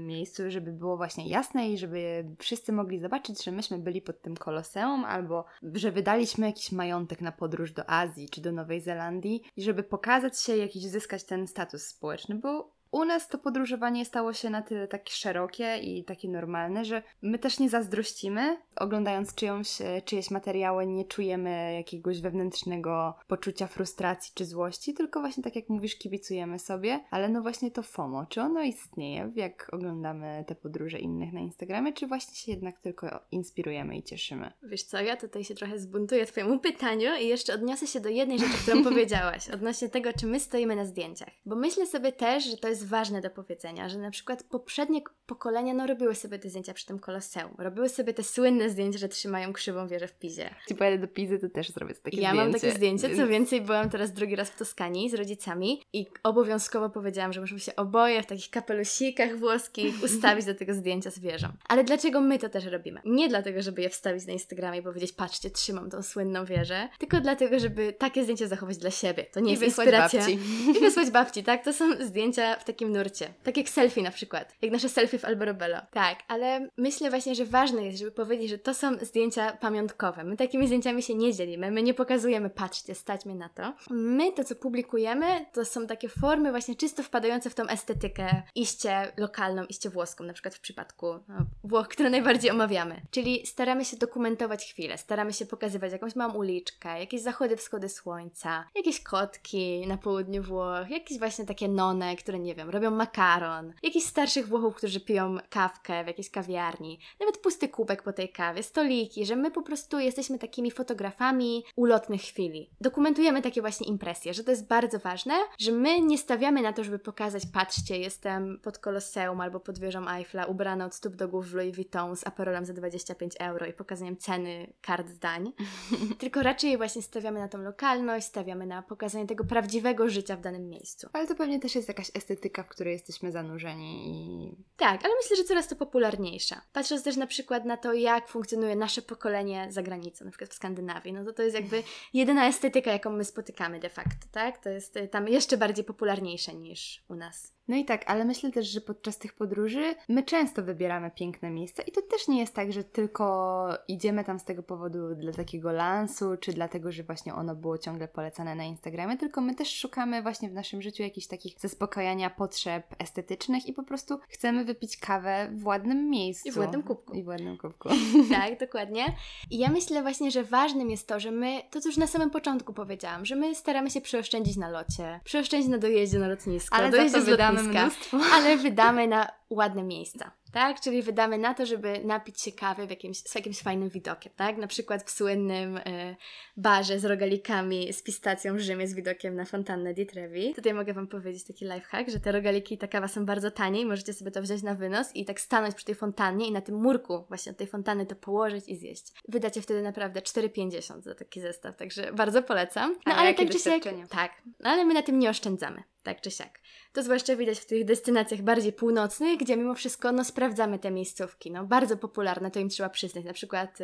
[0.07, 4.37] miejscu, żeby było właśnie jasne i żeby wszyscy mogli zobaczyć, że myśmy byli pod tym
[4.37, 9.63] koloseum, albo że wydaliśmy jakiś majątek na podróż do Azji czy do Nowej Zelandii i
[9.63, 14.49] żeby pokazać się, jakiś zyskać ten status społeczny, bo u nas to podróżowanie stało się
[14.49, 18.57] na tyle takie szerokie i takie normalne, że my też nie zazdrościmy.
[18.75, 25.55] Oglądając czyjąś, czyjeś materiały, nie czujemy jakiegoś wewnętrznego poczucia frustracji czy złości, tylko właśnie tak
[25.55, 26.99] jak mówisz, kibicujemy sobie.
[27.11, 31.93] Ale no właśnie to FOMO, czy ono istnieje, jak oglądamy te podróże innych na Instagramie,
[31.93, 34.51] czy właśnie się jednak tylko inspirujemy i cieszymy?
[34.63, 38.39] Wiesz co, ja tutaj się trochę zbuntuję Twojemu pytaniu i jeszcze odniosę się do jednej
[38.39, 41.29] rzeczy, którą powiedziałaś, odnośnie tego, czy my stoimy na zdjęciach.
[41.45, 45.73] Bo myślę sobie też, że to jest ważne do powiedzenia, że na przykład poprzednie pokolenia
[45.73, 47.55] no robiły sobie te zdjęcia przy tym koloseum.
[47.57, 50.49] Robiły sobie te słynne zdjęcia, że trzymają krzywą wieżę w Pizie.
[50.59, 52.43] Jeśli pojadę do Pizy, to też zrobię takie ja zdjęcie.
[52.51, 56.05] mam takie zdjęcie, co więc- więcej, byłam teraz drugi raz w Toskanii z rodzicami i
[56.23, 61.19] obowiązkowo powiedziałam, że muszą się oboje w takich kapelusikach włoskich ustawić do tego zdjęcia z
[61.19, 61.47] wieżą.
[61.67, 63.01] Ale dlaczego my to też robimy?
[63.05, 67.21] Nie dlatego, żeby je wstawić na Instagramie i powiedzieć, patrzcie, trzymam tą słynną wieżę, tylko
[67.21, 69.25] dlatego, żeby takie zdjęcie zachować dla siebie.
[69.33, 70.19] To nie I jest inspiracja.
[70.19, 70.39] babci.
[70.77, 71.63] I wysłać babci, tak?
[71.63, 73.33] To są zdjęcia w takim nurcie.
[73.43, 74.55] Tak jak selfie na przykład.
[74.61, 75.77] Jak nasze selfie w Alberobello.
[75.91, 80.23] Tak, ale myślę właśnie, że ważne jest, żeby powiedzieć, że to są zdjęcia pamiątkowe.
[80.23, 81.71] My takimi zdjęciami się nie dzielimy.
[81.71, 83.73] My nie pokazujemy, patrzcie, stać mnie na to.
[83.89, 89.11] My to, co publikujemy, to są takie formy właśnie czysto wpadające w tą estetykę iście
[89.17, 93.01] lokalną, iście włoską, na przykład w przypadku no, Włoch, które najbardziej omawiamy.
[93.11, 98.65] Czyli staramy się dokumentować chwilę, staramy się pokazywać jakąś małą uliczkę, jakieś zachody, wschody słońca,
[98.75, 104.05] jakieś kotki na południu Włoch, jakieś właśnie takie none, które nie wiem, robią makaron, jakichś
[104.05, 109.25] starszych Włochów, którzy piją kawkę w jakiejś kawiarni, nawet pusty kubek po tej kawie, stoliki,
[109.25, 112.69] że my po prostu jesteśmy takimi fotografami ulotnych chwili.
[112.81, 116.83] Dokumentujemy takie właśnie impresje, że to jest bardzo ważne, że my nie stawiamy na to,
[116.83, 121.49] żeby pokazać, patrzcie, jestem pod Koloseum albo pod wieżą Eiffla, ubrana od stóp do głów
[121.49, 125.53] w Louis Vuitton z aperolem za 25 euro i pokazaniem ceny kart zdań,
[126.19, 130.69] tylko raczej właśnie stawiamy na tą lokalność, stawiamy na pokazanie tego prawdziwego życia w danym
[130.69, 131.09] miejscu.
[131.13, 135.37] Ale to pewnie też jest jakaś estetyka, w której jesteśmy zanurzeni i Tak, ale myślę,
[135.37, 136.61] że coraz to popularniejsza.
[136.73, 140.53] Patrząc też na przykład na to, jak funkcjonuje nasze pokolenie za granicą, na przykład w
[140.53, 141.83] Skandynawii, no to to jest jakby
[142.13, 144.57] jedyna estetyka, jaką my spotykamy de facto, tak?
[144.57, 147.56] To jest y, tam jeszcze bardziej popularniejsze niż u nas.
[147.67, 151.83] No i tak, ale myślę też, że podczas tych podróży my często wybieramy piękne miejsca
[151.83, 155.71] i to też nie jest tak, że tylko idziemy tam z tego powodu dla takiego
[155.71, 160.21] lansu, czy dlatego, że właśnie ono było ciągle polecane na Instagramie, tylko my też szukamy
[160.21, 165.49] właśnie w naszym życiu jakichś takich zaspokajania potrzeb estetycznych i po prostu chcemy wypić kawę
[165.53, 166.49] w ładnym miejscu.
[166.49, 167.13] I w ładnym kubku.
[167.13, 167.89] I w ładnym kubku.
[168.31, 169.05] Tak, dokładnie.
[169.51, 172.29] I ja myślę właśnie, że ważnym jest to, że my, to co już na samym
[172.29, 176.89] początku powiedziałam, że my staramy się przeoszczędzić na locie, przeoszczędzić na dojeździe na lotnisko, Ale
[176.89, 177.27] dojeździe z
[177.63, 178.17] wydamy mnóstwo.
[178.33, 180.31] ale wydamy na ładne miejsca.
[180.57, 184.33] Tak, czyli wydamy na to, żeby napić się kawy w jakimś, z jakimś fajnym widokiem,
[184.35, 184.57] tak?
[184.57, 186.15] Na przykład w słynnym e,
[186.57, 190.53] barze z rogalikami z pistacją w Rzymie z widokiem na fontannę di Trevi.
[190.53, 193.81] Tutaj mogę Wam powiedzieć taki lifehack, że te rogaliki i ta kawa są bardzo tanie
[193.81, 196.61] i możecie sobie to wziąć na wynos i tak stanąć przy tej fontannie i na
[196.61, 199.11] tym murku właśnie od tej fontanny to położyć i zjeść.
[199.27, 202.95] Wydacie wtedy naprawdę 4,50 za taki zestaw, także bardzo polecam.
[203.05, 205.83] No Ale tak czy siak, tak, no, ale my na tym nie oszczędzamy.
[206.03, 206.59] tak czy siak.
[206.93, 210.46] To zwłaszcza widać w tych destynacjach bardziej północnych, gdzie mimo wszystko no, sprawdzamy
[210.81, 211.51] te miejscówki.
[211.51, 213.25] No, bardzo popularne, to im trzeba przyznać.
[213.25, 213.83] Na przykład y,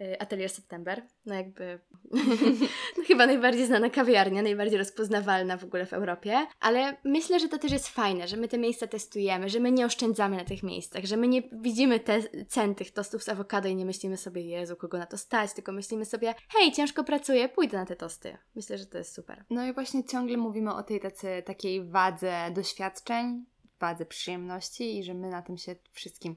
[0.00, 1.78] y, Atelier September, no jakby
[2.98, 6.46] no, chyba najbardziej znana kawiarnia, najbardziej rozpoznawalna w ogóle w Europie.
[6.60, 9.86] Ale myślę, że to też jest fajne, że my te miejsca testujemy, że my nie
[9.86, 13.76] oszczędzamy na tych miejscach, że my nie widzimy te cen tych tostów z awokado i
[13.76, 17.78] nie myślimy sobie, Jezu, kogo na to stać, tylko myślimy sobie, hej, ciężko pracuję, pójdę
[17.78, 18.38] na te tosty.
[18.56, 19.44] Myślę, że to jest super.
[19.50, 23.44] No i właśnie ciągle mówimy o tej tacy, takiej wadze doświadczeń,
[23.80, 26.36] wadze przyjemności i że my na tym się wszystkim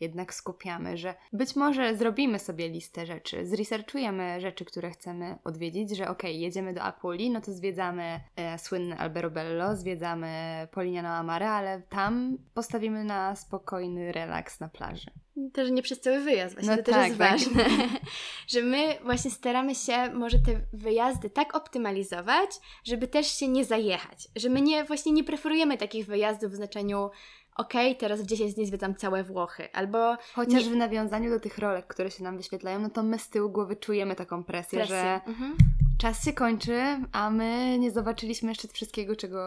[0.00, 6.08] jednak skupiamy, że być może zrobimy sobie listę rzeczy, zresearchujemy rzeczy, które chcemy odwiedzić, że
[6.08, 10.28] ok, jedziemy do Apuli, no to zwiedzamy e, słynne Alberobello, zwiedzamy
[10.72, 15.10] Polignano Amare, ale tam postawimy na spokojny relaks na plaży.
[15.52, 17.30] Też nie przez cały wyjazd, właśnie no to tak, też jest tak.
[17.30, 17.88] ważne,
[18.52, 22.50] że my właśnie staramy się może te wyjazdy tak optymalizować,
[22.84, 27.10] żeby też się nie zajechać, że my nie, właśnie nie preferujemy takich wyjazdów w znaczeniu
[27.58, 30.16] okej, okay, teraz w 10 dni zwiedzam całe Włochy, albo...
[30.34, 30.70] Chociaż nie...
[30.70, 33.76] w nawiązaniu do tych rolek, które się nam wyświetlają, no to my z tyłu głowy
[33.76, 34.96] czujemy taką presję, presję.
[34.96, 35.56] że mhm.
[35.98, 36.80] czas się kończy,
[37.12, 39.38] a my nie zobaczyliśmy jeszcze wszystkiego, czego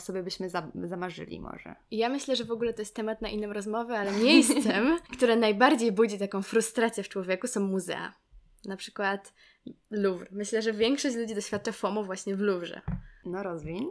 [0.00, 1.74] sobie byśmy za zamarzyli może.
[1.90, 5.92] Ja myślę, że w ogóle to jest temat na inną rozmowę, ale miejscem, które najbardziej
[5.92, 8.12] budzi taką frustrację w człowieku są muzea.
[8.64, 9.32] Na przykład
[9.90, 10.28] Louvre.
[10.30, 12.80] Myślę, że większość ludzi doświadcza FOMO właśnie w Louvre.
[13.24, 13.90] No rozwiń.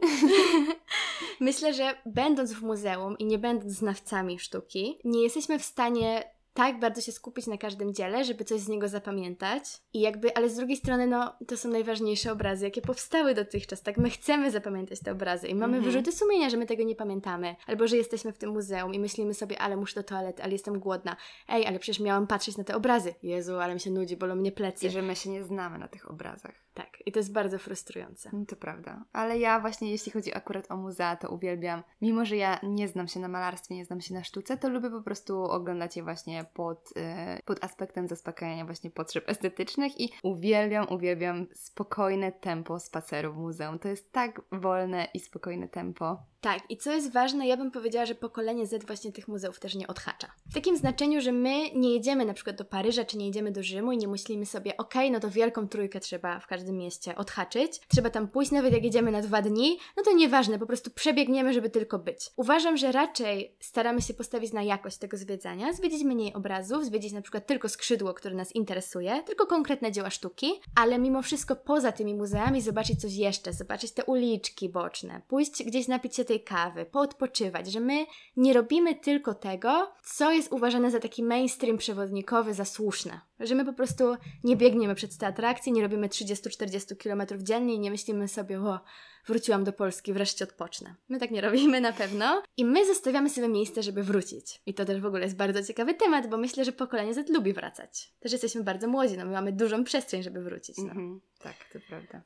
[1.40, 6.80] Myślę, że będąc w muzeum i nie będąc znawcami sztuki, nie jesteśmy w stanie tak
[6.80, 9.64] bardzo się skupić na każdym dziele, żeby coś z niego zapamiętać.
[9.94, 13.82] I jakby, ale z drugiej strony, no, to są najważniejsze obrazy, jakie powstały dotychczas.
[13.82, 15.84] Tak, my chcemy zapamiętać te obrazy i mamy mm-hmm.
[15.84, 17.56] wyrzuty sumienia, że my tego nie pamiętamy.
[17.68, 20.80] Albo, że jesteśmy w tym muzeum i myślimy sobie, ale muszę do toalety, ale jestem
[20.80, 21.16] głodna.
[21.48, 23.16] Ej, ale przecież miałam patrzeć na te obrazy.
[23.24, 24.88] Jezu, ale mi się nudzi, bolą mnie plecy.
[24.88, 26.56] I że my się nie znamy na tych obrazach.
[26.74, 28.32] Tak, i to jest bardzo frustrujące.
[28.48, 29.06] To prawda.
[29.14, 31.84] Ale ja właśnie, jeśli chodzi akurat o muzea, to uwielbiam.
[32.02, 34.90] Mimo, że ja nie znam się na malarstwie, nie znam się na sztuce, to lubię
[34.90, 40.88] po prostu oglądać je właśnie pod, yy, pod aspektem zaspokajania właśnie potrzeb estetycznych i uwielbiam,
[40.90, 43.80] uwielbiam spokojne tempo spaceru w muzeum.
[43.80, 46.18] To jest tak wolne i spokojne tempo.
[46.42, 49.76] Tak, i co jest ważne, ja bym powiedziała, że pokolenie Z właśnie tych muzeów też
[49.76, 50.32] nie odhacza.
[50.50, 53.64] W takim znaczeniu, że my nie jedziemy na przykład do Paryża, czy nie jedziemy do
[53.64, 57.16] Rzymu i nie myślimy sobie, okej, okay, no to wielką trójkę trzeba w każdym mieście
[57.16, 60.92] odhaczyć, trzeba tam pójść, nawet jak jedziemy na dwa dni, no to nieważne, po prostu
[60.92, 62.32] przebiegniemy, żeby tylko być.
[62.36, 67.22] Uważam, że raczej staramy się postawić na jakość tego zwiedzania, zwiedzić mniej obrazów, zwiedzić na
[67.22, 72.16] przykład tylko skrzydło, które nas interesuje, tylko konkretne dzieła sztuki, ale mimo wszystko poza tymi
[72.16, 77.72] muzeami zobaczyć coś jeszcze, zobaczyć te uliczki boczne, pójść gdzieś napić się tej kawy, poodpoczywać,
[77.72, 78.06] że my
[78.38, 83.22] nie robimy tylko tego, co jest uważane za taki mainstream przewodnikowy, za słuszne.
[83.40, 87.80] Że my po prostu nie biegniemy przed te atrakcje, nie robimy 30-40 km dziennie i
[87.80, 88.80] nie myślimy sobie, o,
[89.26, 90.96] wróciłam do Polski, wreszcie odpocznę.
[91.10, 92.44] My tak nie robimy na pewno.
[92.58, 94.62] I my zostawiamy sobie miejsce, żeby wrócić.
[94.66, 97.54] I to też w ogóle jest bardzo ciekawy temat, bo myślę, że pokolenie Z lubi
[97.54, 98.14] wracać.
[98.20, 100.78] Też jesteśmy bardzo młodzi, no my mamy dużą przestrzeń, żeby wrócić.
[100.78, 100.94] No.
[100.94, 101.20] -hmm.
[101.40, 102.22] Tak, to prawda.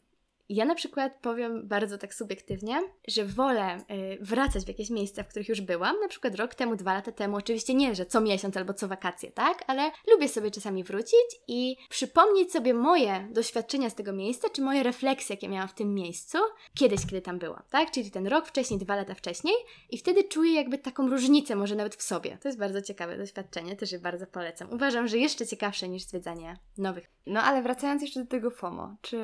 [0.50, 5.28] Ja na przykład powiem bardzo tak subiektywnie, że wolę y, wracać w jakieś miejsca, w
[5.28, 8.58] których już byłam, na przykład rok temu, dwa lata temu, oczywiście nie, że co miesiąc
[8.58, 9.64] albo co wakacje, tak?
[9.68, 14.84] Ale lubię sobie czasami wrócić i przypomnieć sobie moje doświadczenia z tego miejsca, czy moje
[14.84, 16.38] refleksje, jakie miałam w tym miejscu,
[16.78, 17.92] kiedyś, kiedy tam byłam, tak?
[17.92, 19.56] Czyli ten rok wcześniej, dwa lata wcześniej
[19.90, 22.38] i wtedy czuję jakby taką różnicę, może nawet w sobie.
[22.42, 24.74] To jest bardzo ciekawe doświadczenie, też je bardzo polecam.
[24.74, 27.10] Uważam, że jeszcze ciekawsze niż zwiedzanie nowych.
[27.26, 29.24] No ale wracając jeszcze do tego FOMO, czy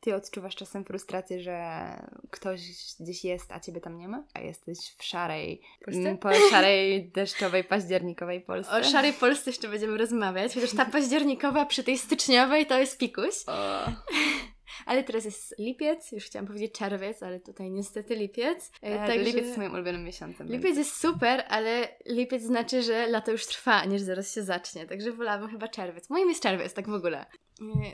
[0.00, 1.80] Ty odczuwasz odczuwasz czasem frustrację, że
[2.30, 2.60] ktoś
[3.00, 4.24] gdzieś jest, a ciebie tam nie ma?
[4.34, 6.00] A jesteś w szarej, Polsce?
[6.00, 8.72] Mm, po szarej, deszczowej, październikowej Polsce.
[8.72, 13.34] O szarej Polsce jeszcze będziemy rozmawiać, chociaż ta październikowa przy tej styczniowej to jest pikuś.
[13.46, 13.84] O.
[14.86, 18.70] Ale teraz jest lipiec, już chciałam powiedzieć czerwiec, ale tutaj niestety lipiec.
[18.82, 19.24] E, Także...
[19.24, 20.46] Lipiec jest moim ulubionym miesiącem.
[20.46, 20.78] Lipiec więc.
[20.78, 24.86] jest super, ale lipiec znaczy, że lato już trwa, niż zaraz się zacznie.
[24.86, 26.10] Także wolałabym chyba czerwiec.
[26.10, 27.26] Moim jest czerwiec, tak w ogóle.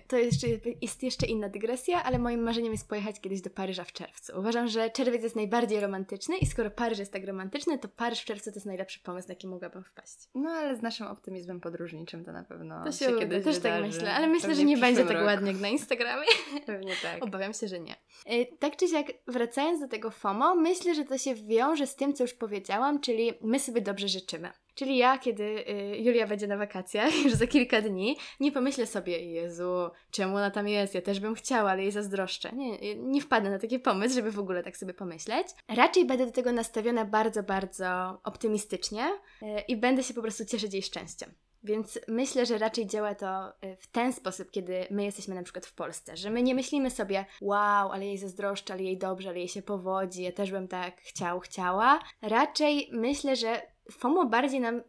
[0.09, 0.47] To jeszcze,
[0.81, 4.33] jest jeszcze inna dygresja, ale moim marzeniem jest pojechać kiedyś do Paryża w czerwcu.
[4.39, 8.25] Uważam, że czerwiec jest najbardziej romantyczny i skoro Paryż jest tak romantyczny, to Paryż w
[8.25, 10.29] czerwcu to jest najlepszy pomysł, na jaki mogłabym wpaść.
[10.35, 13.63] No ale z naszym optymizmem podróżniczym to na pewno to się, się kiedyś też tak
[13.63, 13.83] wydarzy.
[13.83, 16.27] tak myślę, ale myślę, Pewnie że nie będzie tak ładnie jak na Instagramie.
[16.67, 17.25] Pewnie tak.
[17.25, 17.97] Obawiam się, że nie.
[18.27, 22.15] E, tak czy siak, wracając do tego FOMO, myślę, że to się wiąże z tym,
[22.15, 24.51] co już powiedziałam, czyli my sobie dobrze życzymy.
[24.77, 29.33] Czyli ja, kiedy y, Julia będzie na wakacjach już za kilka dni, nie pomyślę sobie,
[29.33, 30.95] Jezu, czemu ona tam jest?
[30.95, 32.53] Ja też bym chciała, ale jej zazdroszczę.
[32.53, 35.47] Nie, nie wpadnę na taki pomysł, żeby w ogóle tak sobie pomyśleć.
[35.69, 39.05] Raczej będę do tego nastawiona bardzo, bardzo optymistycznie
[39.43, 41.35] y, i będę się po prostu cieszyć jej szczęściem.
[41.65, 45.67] Więc myślę, że raczej działa to y, w ten sposób, kiedy my jesteśmy na przykład
[45.67, 49.39] w Polsce, że my nie myślimy sobie, wow, ale jej zazdroszczę, ale jej dobrze, ale
[49.39, 52.01] jej się powodzi, ja też bym tak chciał, chciała.
[52.23, 54.83] Raczej myślę, że FOMO bardziej nam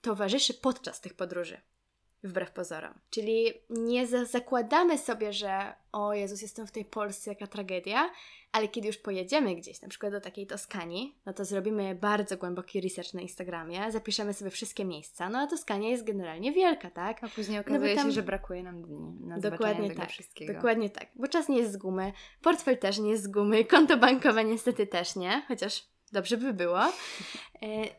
[0.00, 1.60] towarzyszy podczas tych podróży
[2.24, 2.94] wbrew pozorom.
[3.10, 8.10] Czyli nie za zakładamy sobie, że o Jezus, jestem w tej Polsce, jaka tragedia,
[8.52, 12.80] ale kiedy już pojedziemy gdzieś, na przykład do takiej Toskanii, no to zrobimy bardzo głęboki
[12.80, 17.24] research na Instagramie, zapiszemy sobie wszystkie miejsca, no a Toskania jest generalnie wielka, tak?
[17.24, 18.10] A później okazuje no tam...
[18.10, 20.54] się, że brakuje nam dni na Dokładnie tak, wszystkiego.
[20.54, 23.96] Dokładnie tak, bo czas nie jest z gumy, portfel też nie jest z gumy, konto
[23.96, 26.80] bankowe niestety też nie, chociaż dobrze by było.
[26.82, 26.90] E,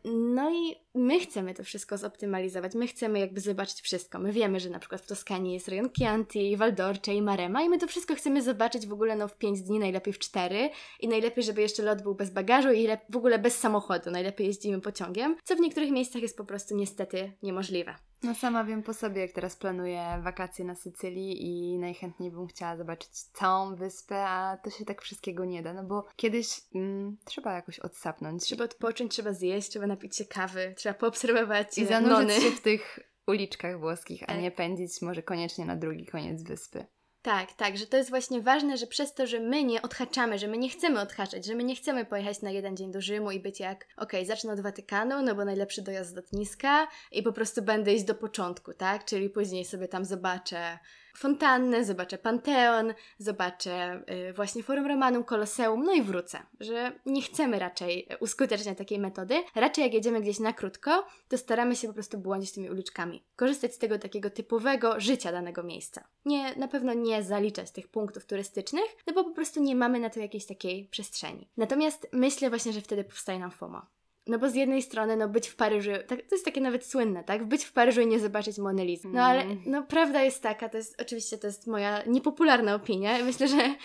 [0.06, 4.20] no i my chcemy to wszystko zoptymalizować, my chcemy jakby zobaczyć wszystko.
[4.20, 7.78] My wiemy, że na przykład w Toskanii jest rejon Chianti, Valdorce i Marema i my
[7.78, 11.44] to wszystko chcemy zobaczyć w ogóle no w 5 dni, najlepiej w 4 i najlepiej,
[11.44, 15.56] żeby jeszcze lot był bez bagażu i w ogóle bez samochodu, najlepiej jeździmy pociągiem, co
[15.56, 17.96] w niektórych miejscach jest po prostu niestety niemożliwe.
[18.24, 22.78] No sama wiem po sobie, jak teraz planuję wakacje na Sycylii i najchętniej bym chciała
[22.78, 27.54] zobaczyć całą wyspę, a to się tak wszystkiego nie da, no bo kiedyś mm, trzeba
[27.54, 28.44] jakoś odsapnąć.
[28.44, 32.42] Trzeba odpocząć, trzeba zjeść, trzeba napić się kawy, trzeba poobserwować I e, zanurzyć nony.
[32.42, 34.42] się w tych uliczkach włoskich, a tak.
[34.42, 36.86] nie pędzić może koniecznie na drugi koniec wyspy.
[37.28, 40.48] Tak, tak, że to jest właśnie ważne, że przez to, że my nie odhaczamy, że
[40.48, 43.40] my nie chcemy odhaczać, że my nie chcemy pojechać na jeden dzień do Rzymu i
[43.40, 47.34] być jak, okej, okay, zacznę od Watykanu, no bo najlepszy dojazd z lotniska i po
[47.34, 49.06] prostu będę iść do początku, tak?
[49.06, 50.80] Czyli później sobie tam zobaczę
[51.18, 56.40] fontannę, zobaczę Panteon, zobaczę y, właśnie Forum Romanum, Koloseum, no i wrócę.
[56.60, 59.44] Że nie chcemy raczej uskuteczniać takiej metody.
[59.56, 63.24] Raczej jak jedziemy gdzieś na krótko, to staramy się po prostu błądzić tymi uliczkami.
[63.36, 66.08] Korzystać z tego takiego typowego życia danego miejsca.
[66.26, 70.10] Nie, na pewno nie zaliczać tych punktów turystycznych, no bo po prostu nie mamy na
[70.10, 71.50] to jakiejś takiej przestrzeni.
[71.58, 73.82] Natomiast myślę właśnie, że wtedy powstaje nam FOMO.
[74.28, 77.24] No bo z jednej strony, no być w Paryżu, tak, to jest takie nawet słynne,
[77.24, 77.46] tak?
[77.46, 79.08] Być w Paryżu i nie zobaczyć Monelizy.
[79.08, 79.62] No ale, mm.
[79.66, 83.24] no prawda jest taka, to jest, oczywiście to jest moja niepopularna opinia.
[83.24, 83.76] Myślę, że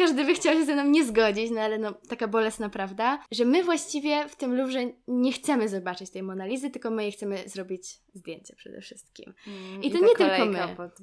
[0.00, 3.44] każdy by chciał się ze mną nie zgodzić, no ale no taka bolesna prawda, że
[3.44, 8.00] my właściwie w tym Louvre nie chcemy zobaczyć tej Monalizy, tylko my jej chcemy zrobić
[8.14, 9.34] zdjęcie przede wszystkim.
[9.46, 10.58] Mm, I to i nie tylko my.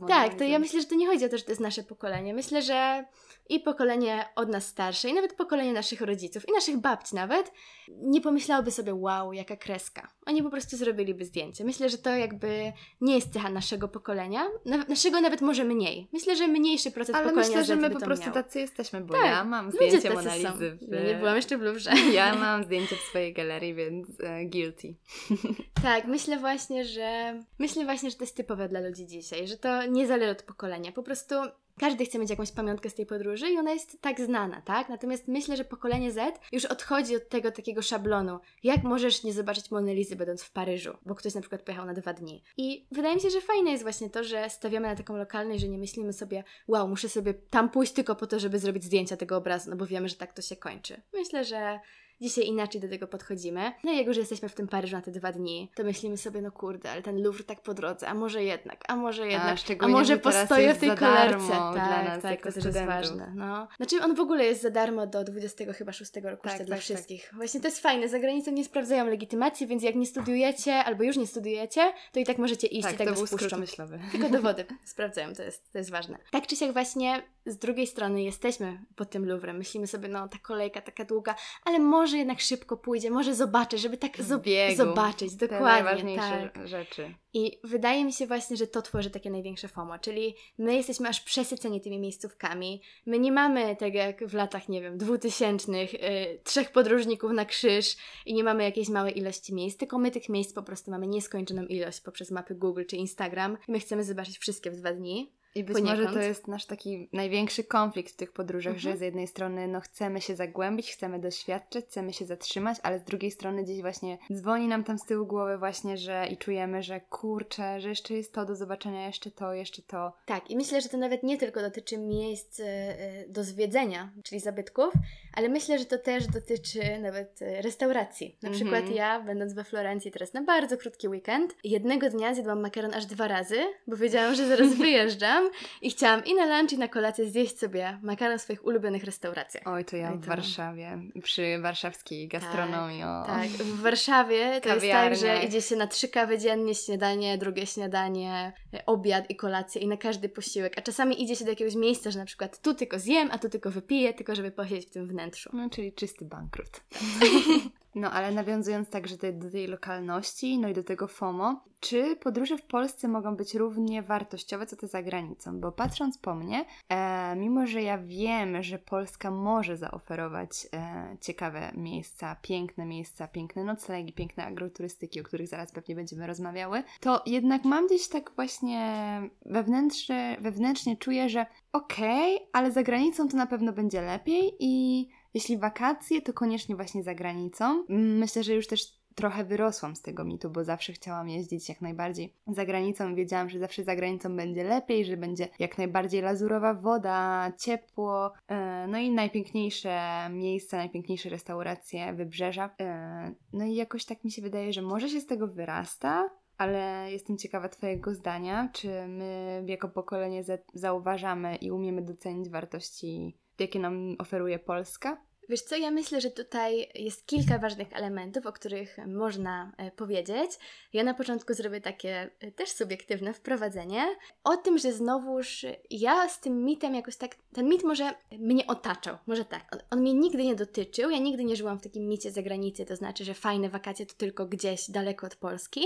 [0.08, 2.34] Tak, to ja myślę, że to nie chodzi o to, że to jest nasze pokolenie.
[2.34, 3.06] Myślę, że
[3.50, 7.52] i pokolenie od nas starsze, i nawet pokolenie naszych rodziców, i naszych babci nawet,
[7.88, 10.08] nie pomyślałoby sobie, wow, jaka kreska.
[10.26, 11.66] Oni po prostu zrobiliby zdjęcie.
[11.66, 14.48] Myślę, że to jakby nie jest cecha naszego pokolenia,
[14.88, 16.08] naszego nawet może mniej.
[16.14, 19.26] Myślę, że mniejszy procent Ale pokolenia myślę, że my po prostu tacy jesteśmy, bo tak,
[19.26, 20.78] ja mam zdjęcie Monalizy.
[20.82, 20.92] W...
[20.92, 21.92] Ja nie byłam jeszcze w Louvre.
[22.14, 24.96] Ja mam zdjęcie w swojej galerii, więc uh, guilty.
[25.84, 29.86] Tak, myślę właśnie, że myślę właśnie, że to jest typowe dla ludzi dzisiaj, że to
[29.86, 30.92] nie zależy od pokolenia.
[30.92, 31.36] Po prostu
[31.80, 34.90] każdy chce mieć jakąś pamiątkę z tej podróży i ona jest tak znana, tak?
[34.90, 38.40] Natomiast myślę, że pokolenie Z już odchodzi od tego takiego szablonu.
[38.64, 42.14] Jak możesz nie zobaczyć Monelizy będąc w Paryżu, bo ktoś na przykład pojechał na dwa
[42.14, 42.44] dni.
[42.58, 45.68] I wydaje mi się, że fajne jest właśnie to, że stawiamy na taką lokalność, że
[45.68, 49.38] nie myślimy sobie, wow, muszę sobie tam pójść tylko po to, żeby zrobić zdjęcia tego
[49.38, 51.02] obrazu, no bo wiemy, że tak to się kończy.
[51.14, 51.80] Myślę, że
[52.22, 53.72] Dzisiaj inaczej do tego podchodzimy.
[53.84, 56.42] No i jak już jesteśmy w tym Paryżu na te dwa dni, to myślimy sobie,
[56.42, 59.86] no kurde, ale ten Louvre tak po drodze, a może jednak, a może jednak, a,
[59.86, 61.52] a może postoję w tej kolerce.
[61.76, 63.34] Tak, tak, to też jest ważne.
[63.36, 63.68] No.
[63.78, 66.76] Znaczy on w ogóle jest za darmo do 20 chyba 6 roku tak, tak, dla
[66.76, 66.84] tak.
[66.84, 67.26] wszystkich.
[67.26, 67.36] Tak.
[67.36, 71.18] Właśnie to jest fajne, za granicą nie sprawdzają legitymacji, więc jak nie studujecie albo już
[71.18, 73.58] nie studujecie, to i tak możecie iść tak, i tak to was puszczą.
[73.58, 74.00] myślowy.
[74.12, 76.18] Tylko dowody sprawdzają, to jest, to jest ważne.
[76.32, 80.38] Tak czy siak właśnie z drugiej strony jesteśmy pod tym Louvrem, myślimy sobie, no ta
[80.38, 86.16] kolejka taka długa, ale może jednak szybko pójdzie, może zobaczę, żeby tak zo- zobaczyć, dokładnie,
[86.16, 86.68] tak.
[86.68, 87.14] rzeczy.
[87.34, 91.22] I wydaje mi się właśnie, że to tworzy takie największe FOMO, czyli my jesteśmy aż
[91.22, 96.00] przesyceni tymi miejscówkami, my nie mamy tego jak w latach, nie wiem, dwutysięcznych, yy,
[96.44, 100.54] trzech podróżników na krzyż i nie mamy jakiejś małej ilości miejsc, tylko my tych miejsc
[100.54, 104.76] po prostu mamy nieskończoną ilość poprzez mapy Google czy Instagram my chcemy zobaczyć wszystkie w
[104.76, 105.32] dwa dni.
[105.58, 106.02] I być poniekąd.
[106.02, 108.94] może to jest nasz taki największy konflikt w tych podróżach, mhm.
[108.94, 113.04] że z jednej strony no, chcemy się zagłębić, chcemy doświadczyć, chcemy się zatrzymać, ale z
[113.04, 117.02] drugiej strony gdzieś właśnie dzwoni nam tam z tyłu głowy właśnie, że i czujemy, że
[117.02, 120.14] kurczę, że jeszcze jest to do zobaczenia, jeszcze to, jeszcze to.
[120.26, 122.96] Tak, i myślę, że to nawet nie tylko dotyczy miejsc e,
[123.30, 124.94] do zwiedzenia, czyli zabytków,
[125.34, 128.38] ale myślę, że to też dotyczy nawet e, restauracji.
[128.42, 128.54] Na mhm.
[128.54, 133.06] przykład ja, będąc we Florencji teraz na bardzo krótki weekend, jednego dnia zjadłam makaron aż
[133.06, 135.47] dwa razy, bo wiedziałam, że zaraz wyjeżdżam
[135.82, 139.64] i chciałam i na lunch i na kolację zjeść sobie makaron w swoich ulubionych restauracjach.
[139.68, 143.02] Oj, to ja w Warszawie, przy warszawskiej gastronomii.
[143.02, 143.48] Tak, tak.
[143.48, 148.54] w Warszawie to jest tak, że idzie się na trzy kawy dziennie, śniadanie, drugie śniadanie,
[148.86, 152.20] obiad i kolację i na każdy posiłek, a czasami idzie się do jakiegoś miejsca, że
[152.20, 155.50] na przykład tu tylko zjem, a tu tylko wypiję, tylko żeby posiedzieć w tym wnętrzu.
[155.54, 156.82] No, czyli czysty bankrut.
[157.98, 162.66] No ale nawiązując także do, tej lokalności, no i do tego FOMO, czy podróże w
[162.66, 165.60] Polsce mogą być równie wartościowe co te za granicą?
[165.60, 171.72] Bo patrząc po mnie, e, mimo że ja wiem, że Polska może zaoferować e, ciekawe
[171.76, 177.66] miejsca, piękne miejsca, piękne noclegi, piękne agroturystyki, o których zaraz pewnie będziemy rozmawiały, to jednak
[177.66, 183.48] mam gdzieś tak właśnie wewnętrznie, wewnętrznie czuję, że okej, okay, ale za granicą to na
[183.48, 187.84] pewno będzie lepiej i jeśli wakacje, to koniecznie właśnie za granicą.
[187.90, 192.34] Myślę, że już też trochę wyrosłam z tego mitu, bo zawsze chciałam jeździć jak najbardziej
[192.48, 193.16] za granicą.
[193.16, 198.88] Wiedziałam, że zawsze za granicą będzie lepiej, że będzie jak najbardziej lazurowa woda, ciepło, e,
[198.88, 200.00] no i najpiękniejsze
[200.30, 202.70] miejsca, najpiękniejsze restauracje, wybrzeża.
[202.80, 207.08] E, no i jakoś tak mi się wydaje, że może się z tego wyrasta, ale
[207.12, 208.70] jestem ciekawa Twojego zdania.
[208.74, 215.28] Czy my jako pokolenie zauważamy i umiemy docenić wartości, jakie nam oferuje Polska?
[215.50, 220.52] Wiesz co, ja myślę, że tutaj jest kilka ważnych elementów, o których można e, powiedzieć.
[220.94, 224.06] Ja na początku zrobię takie e, też subiektywne wprowadzenie
[224.44, 229.18] o tym, że znowuż ja z tym mitem jakoś tak, ten mit może mnie otaczał,
[229.28, 232.32] może tak, on, on mnie nigdy nie dotyczył, ja nigdy nie żyłam w takim micie
[232.32, 235.82] zagranicy, to znaczy, że fajne wakacje to tylko gdzieś daleko od Polski,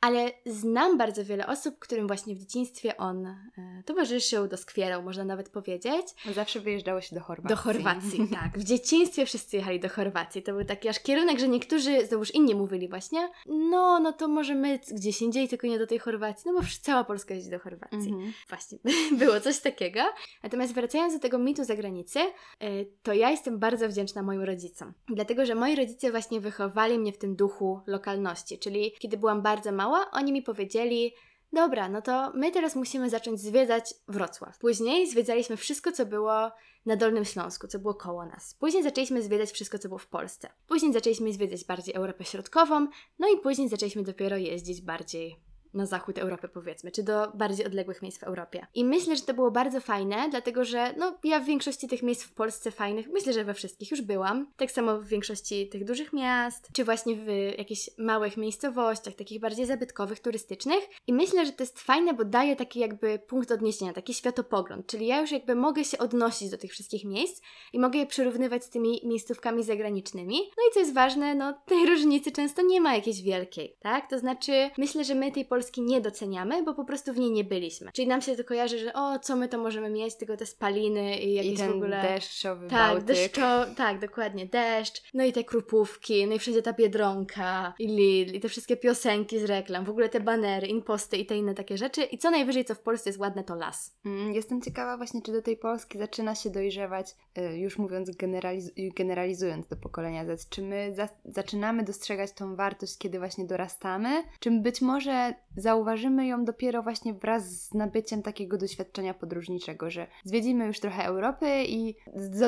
[0.00, 3.36] ale znam bardzo wiele osób, którym właśnie w dzieciństwie on e,
[3.84, 6.06] towarzyszył, doskwierał, można nawet powiedzieć.
[6.34, 7.56] Zawsze wyjeżdżało się do Chorwacji.
[7.56, 8.58] Do Chorwacji, tak.
[8.58, 10.42] W dzieciństwie wszyscy jechali do Chorwacji.
[10.42, 14.54] To był taki aż kierunek, że niektórzy, załóż inni mówili właśnie, no, no to może
[14.54, 18.12] my gdzieś indziej, tylko nie do tej Chorwacji, no bo cała Polska jeździ do Chorwacji.
[18.12, 18.32] Mhm.
[18.48, 18.78] Właśnie,
[19.26, 20.00] było coś takiego.
[20.42, 24.92] Natomiast wracając do tego mitu zagranicy, e, to ja jestem bardzo wdzięczna moim rodzicom.
[25.08, 29.72] Dlatego, że moi rodzice właśnie wychowali mnie w tym duchu lokalności, czyli kiedy byłam bardzo
[29.72, 31.14] mała, oni mi powiedzieli,
[31.52, 34.58] dobra, no to my teraz musimy zacząć zwiedzać Wrocław.
[34.58, 36.50] Później zwiedzaliśmy wszystko, co było
[36.86, 38.54] na Dolnym Śląsku, co było koło nas.
[38.54, 40.48] Później zaczęliśmy zwiedzać wszystko, co było w Polsce.
[40.66, 42.86] Później zaczęliśmy zwiedzać bardziej Europę Środkową,
[43.18, 48.02] no i później zaczęliśmy dopiero jeździć bardziej na zachód Europy, powiedzmy, czy do bardziej odległych
[48.02, 48.66] miejsc w Europie.
[48.74, 52.22] I myślę, że to było bardzo fajne, dlatego że no, ja w większości tych miejsc
[52.22, 54.46] w Polsce fajnych, myślę, że we wszystkich już byłam.
[54.56, 59.66] Tak samo w większości tych dużych miast, czy właśnie w jakichś małych miejscowościach, takich bardziej
[59.66, 60.88] zabytkowych, turystycznych.
[61.06, 64.86] I myślę, że to jest fajne, bo daje taki jakby punkt odniesienia, taki światopogląd.
[64.86, 67.42] Czyli ja już jakby mogę się odnosić do tych wszystkich miejsc
[67.72, 70.36] i mogę je przyrównywać z tymi miejscówkami zagranicznymi.
[70.36, 74.10] No i co jest ważne, no tej różnicy często nie ma jakiejś wielkiej, tak?
[74.10, 77.44] To znaczy, myślę, że my tej Polski nie doceniamy, bo po prostu w niej nie
[77.44, 77.92] byliśmy.
[77.92, 81.18] Czyli nam się to kojarzy, że o, co my to możemy mieć, tylko te spaliny
[81.18, 82.02] i jakieś I ten w ogóle...
[82.02, 83.06] deszczowy tak, Bałtyk.
[83.06, 83.66] Deszczo...
[83.76, 88.40] Tak, dokładnie, deszcz, no i te krupówki, no i wszędzie ta Biedronka i Lidl i
[88.40, 92.02] te wszystkie piosenki z reklam, w ogóle te banery, imposty i te inne takie rzeczy
[92.02, 93.96] i co najwyżej, co w Polsce jest ładne, to las.
[94.04, 98.70] Mm, jestem ciekawa właśnie, czy do tej Polski zaczyna się dojrzewać, y, już mówiąc generaliz
[98.96, 104.50] generalizując do pokolenia Z, czy my za zaczynamy dostrzegać tą wartość, kiedy właśnie dorastamy, czy
[104.50, 110.80] być może zauważymy ją dopiero właśnie wraz z nabyciem takiego doświadczenia podróżniczego, że zwiedzimy już
[110.80, 111.94] trochę Europy i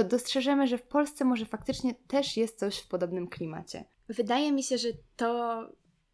[0.08, 3.84] dostrzeżemy, że w Polsce może faktycznie też jest coś w podobnym klimacie.
[4.08, 5.60] Wydaje mi się, że to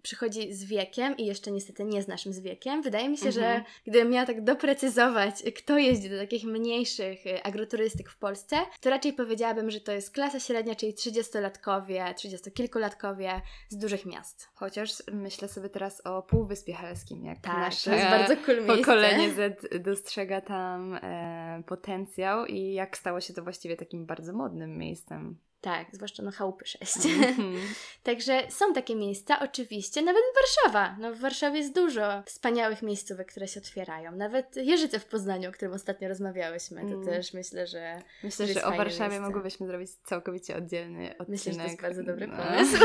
[0.06, 2.82] przychodzi z wiekiem i jeszcze niestety nie z naszym z wiekiem.
[2.82, 3.44] Wydaje mi się, mhm.
[3.44, 8.90] że gdybym miała tak doprecyzować, kto jeździ do takich mniejszych y, agroturystyk w Polsce, to
[8.90, 14.48] raczej powiedziałabym, że to jest klasa średnia, czyli 30-latkowie, 30-kilkulatkowie z dużych miast.
[14.54, 19.30] Chociaż myślę sobie teraz o Półwyspie Helskim, jak tak, nasze to jest bardzo cool pokolenie
[19.34, 25.45] Z dostrzega tam e, potencjał i jak stało się to właściwie takim bardzo modnym miejscem.
[25.66, 26.96] Tak, zwłaszcza na chałupy 6.
[26.96, 27.58] Mm-hmm.
[28.02, 30.96] Także są takie miejsca, oczywiście, nawet Warszawa.
[31.00, 34.12] No w Warszawie jest dużo wspaniałych miejscówek, które się otwierają.
[34.12, 37.04] Nawet Jeżyce w Poznaniu, o którym ostatnio rozmawiałyśmy, to mm.
[37.04, 39.20] też myślę, że Myślę, że, że o Warszawie miejsce.
[39.20, 41.28] mogłybyśmy zrobić całkowicie oddzielny odcinek.
[41.28, 42.36] Myślę, że to jest bardzo dobry no.
[42.36, 42.76] pomysł.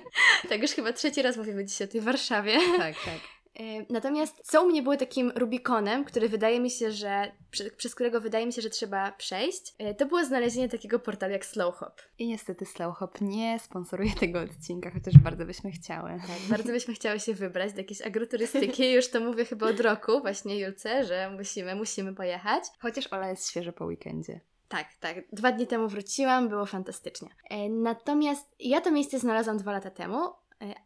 [0.48, 2.58] tak, już chyba trzeci raz mówimy dzisiaj o tej Warszawie.
[2.76, 3.20] Tak, tak.
[3.90, 7.32] Natomiast co u mnie było takim Rubikonem, który wydaje mi się, że
[7.76, 11.46] przez którego wydaje mi się, że trzeba przejść, e, to było znalezienie takiego portalu jak
[11.46, 12.02] Slowhop.
[12.18, 16.10] I niestety Slowhop nie sponsoruje tego odcinka, chociaż bardzo byśmy chciały.
[16.10, 18.92] Tak, bardzo byśmy chciały się wybrać do jakiejś agroturystyki.
[18.92, 22.64] Już to mówię chyba od roku właśnie Julce, że musimy, musimy pojechać.
[22.78, 24.40] Chociaż Ola jest świeżo po weekendzie.
[24.68, 25.16] Tak, tak.
[25.32, 27.28] Dwa dni temu wróciłam, było fantastycznie.
[27.50, 30.18] E, natomiast ja to miejsce znalazłam dwa lata temu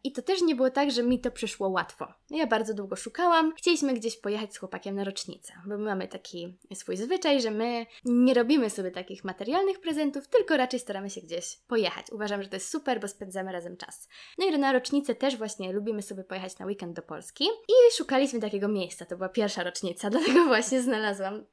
[0.03, 2.07] I to też nie było tak, że mi to przyszło łatwo.
[2.29, 3.53] Ja bardzo długo szukałam.
[3.55, 7.85] Chcieliśmy gdzieś pojechać z chłopakiem na rocznicę, bo my mamy taki swój zwyczaj, że my
[8.05, 12.05] nie robimy sobie takich materialnych prezentów, tylko raczej staramy się gdzieś pojechać.
[12.11, 14.09] Uważam, że to jest super, bo spędzamy razem czas.
[14.37, 18.39] No i na rocznicę też właśnie lubimy sobie pojechać na weekend do Polski i szukaliśmy
[18.39, 19.05] takiego miejsca.
[19.05, 21.43] To była pierwsza rocznica, dlatego właśnie znalazłam y,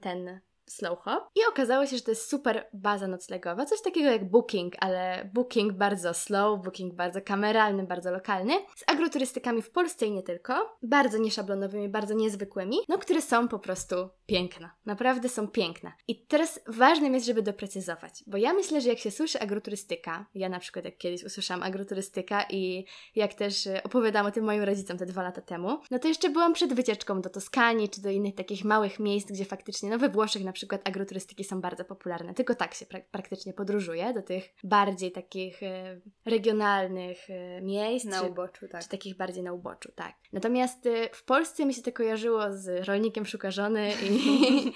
[0.00, 0.40] ten
[0.70, 4.74] Slow Hop i okazało się, że to jest super baza noclegowa, coś takiego jak Booking,
[4.80, 10.22] ale Booking bardzo slow, Booking bardzo kameralny, bardzo lokalny, z agroturystykami w Polsce i nie
[10.22, 13.96] tylko, bardzo nieszablonowymi, bardzo niezwykłymi, no które są po prostu
[14.26, 15.92] piękne, naprawdę są piękne.
[16.08, 20.48] I teraz ważnym jest, żeby doprecyzować, bo ja myślę, że jak się słyszy agroturystyka, ja
[20.48, 24.98] na przykład jak kiedyś usłyszałam agroturystyka i jak też e, opowiadałam o tym moim rodzicom
[24.98, 28.34] te dwa lata temu, no to jeszcze byłam przed wycieczką do Toskanii czy do innych
[28.34, 32.34] takich małych miejsc, gdzie faktycznie, no we Włoszech na przykład agroturystyki są bardzo popularne.
[32.34, 38.06] Tylko tak się pra praktycznie podróżuje do tych bardziej takich e, regionalnych e, miejsc.
[38.06, 38.82] Na czy, uboczu, tak.
[38.82, 40.14] Czy takich bardziej na uboczu, tak.
[40.32, 44.72] Natomiast e, w Polsce mi się to kojarzyło z rolnikiem szuka żony i,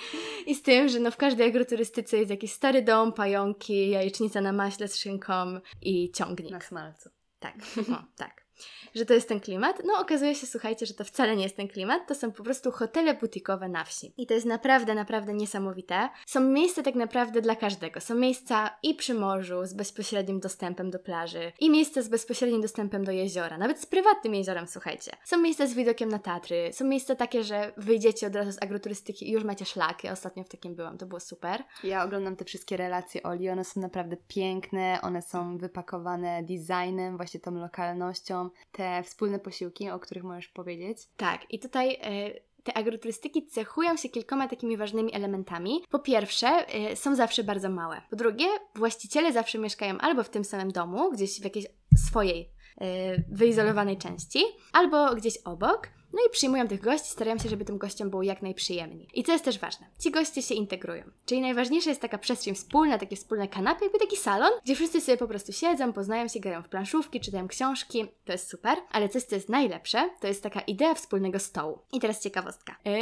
[0.50, 4.52] i z tym, że no w każdej agroturystyce jest jakiś stary dom, pająki, jajecznica na
[4.52, 6.50] maśle z szynką i ciągnik.
[6.50, 7.10] Na smalcu.
[7.38, 7.54] Tak,
[7.92, 8.39] o, tak
[8.94, 9.82] że to jest ten klimat.
[9.84, 12.70] No okazuje się, słuchajcie, że to wcale nie jest ten klimat, to są po prostu
[12.70, 14.12] hotele butikowe na wsi.
[14.16, 16.08] I to jest naprawdę, naprawdę niesamowite.
[16.26, 18.00] Są miejsca tak naprawdę dla każdego.
[18.00, 23.04] Są miejsca i przy morzu z bezpośrednim dostępem do plaży, i miejsca z bezpośrednim dostępem
[23.04, 25.12] do jeziora, nawet z prywatnym jeziorem, słuchajcie.
[25.24, 29.28] Są miejsca z widokiem na Tatry, są miejsca takie, że wyjdziecie od razu z agroturystyki
[29.28, 30.04] i już macie szlak.
[30.04, 31.64] Ja ostatnio w takim byłam, to było super.
[31.84, 37.40] Ja oglądam te wszystkie relacje Oli, one są naprawdę piękne, one są wypakowane designem, właśnie
[37.40, 40.98] tą lokalnością te wspólne posiłki, o których możesz powiedzieć?
[41.16, 45.82] Tak, i tutaj y, te agroturystyki cechują się kilkoma takimi ważnymi elementami.
[45.90, 48.02] Po pierwsze, y, są zawsze bardzo małe.
[48.10, 51.66] Po drugie, właściciele zawsze mieszkają albo w tym samym domu, gdzieś w jakiejś
[52.08, 55.88] swojej y, wyizolowanej części, albo gdzieś obok.
[56.12, 59.08] No i przyjmują tych gości, starają się, żeby tym gościom było jak najprzyjemniej.
[59.14, 61.04] I co jest też ważne, ci goście się integrują.
[61.26, 65.16] Czyli najważniejsza jest taka przestrzeń wspólna, takie wspólne kanapy, jakby taki salon, gdzie wszyscy sobie
[65.16, 68.06] po prostu siedzą, poznają się, grają w planszówki, czytają książki.
[68.24, 68.78] To jest super.
[68.92, 71.78] Ale coś, co jest najlepsze, to jest taka idea wspólnego stołu.
[71.92, 72.76] I teraz ciekawostka.
[72.86, 72.98] E,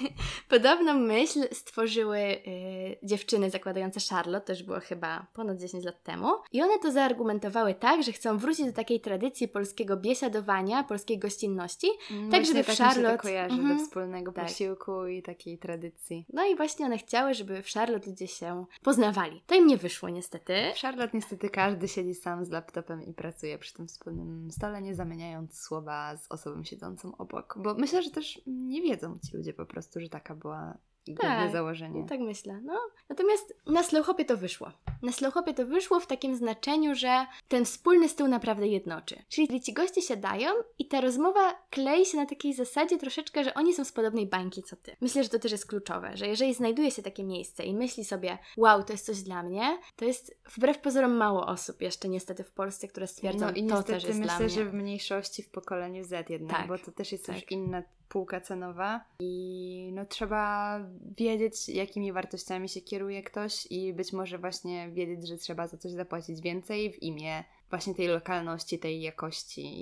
[0.54, 6.28] podobną myśl stworzyły yy, dziewczyny zakładające Charlotte, to już było chyba ponad 10 lat temu.
[6.52, 11.86] I one to zaargumentowały tak, że chcą wrócić do takiej tradycji polskiego biesiadowania, polskiej gościnności,
[12.10, 13.02] mm, tak, żeby w Charlotte...
[13.02, 13.78] Tak mi to kojarzy, mm -hmm.
[13.78, 14.44] do wspólnego tak.
[14.44, 16.26] posiłku i takiej tradycji.
[16.32, 19.42] No i właśnie one chciały, żeby w Charlotte ludzie się poznawali.
[19.46, 20.54] To im nie wyszło niestety.
[20.76, 24.94] W Charlotte niestety każdy siedzi sam z laptopem i pracuje przy tym wspólnym stole, nie
[24.94, 27.54] zamieniając słowa z osobą siedzącą obok.
[27.58, 30.78] Bo myślę, że też nie wiedzą ci ludzie po prostu, że taka była
[31.20, 32.06] tak, założenie.
[32.08, 32.60] Tak myślę.
[32.64, 32.80] No.
[33.08, 34.72] Natomiast na slowhopie to wyszło.
[35.02, 39.22] Na slowhopie to wyszło w takim znaczeniu, że ten wspólny stół naprawdę jednoczy.
[39.28, 43.74] Czyli ci goście siadają i ta rozmowa klei się na takiej zasadzie troszeczkę, że oni
[43.74, 44.96] są z podobnej bańki co ty.
[45.00, 48.38] Myślę, że to też jest kluczowe, że jeżeli znajduje się takie miejsce i myśli sobie,
[48.56, 52.52] wow, to jest coś dla mnie, to jest wbrew pozorom mało osób jeszcze niestety w
[52.52, 54.54] Polsce, które stwierdzą, no i to też jest myślę, dla mnie.
[54.54, 57.36] że w mniejszości w pokoleniu Z jednak, tak, bo to też jest tak.
[57.36, 60.78] już inna półka cenowa i no trzeba
[61.18, 65.92] wiedzieć, jakimi wartościami się kieruje ktoś i być może właśnie wiedzieć, że trzeba za coś
[65.92, 69.74] zapłacić więcej w imię właśnie tej lokalności, tej jakości.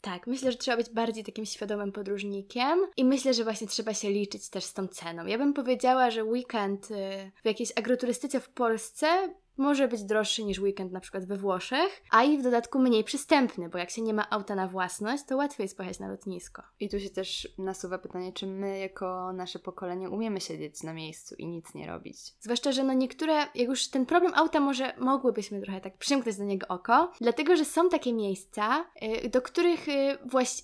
[0.00, 4.10] Tak, myślę, że trzeba być bardziej takim świadomym podróżnikiem i myślę, że właśnie trzeba się
[4.10, 5.26] liczyć też z tą ceną.
[5.26, 6.94] Ja bym powiedziała, że weekend y,
[7.42, 12.22] w jakiejś agroturystyce w Polsce może być droższy niż weekend na przykład we Włoszech, a
[12.22, 15.64] i w dodatku mniej przystępny, bo jak się nie ma auta na własność, to łatwiej
[15.64, 16.62] jest pojechać na lotnisko.
[16.80, 21.34] I tu się też nasuwa pytanie, czy my jako nasze pokolenie umiemy siedzieć na miejscu
[21.38, 22.16] i nic nie robić.
[22.40, 26.44] Zwłaszcza, że no niektóre, jak już ten problem auta może mogłybyśmy trochę tak przymknąć do
[26.44, 28.84] niego oko, dlatego, że są takie miejsca,
[29.24, 30.18] y, do których, y,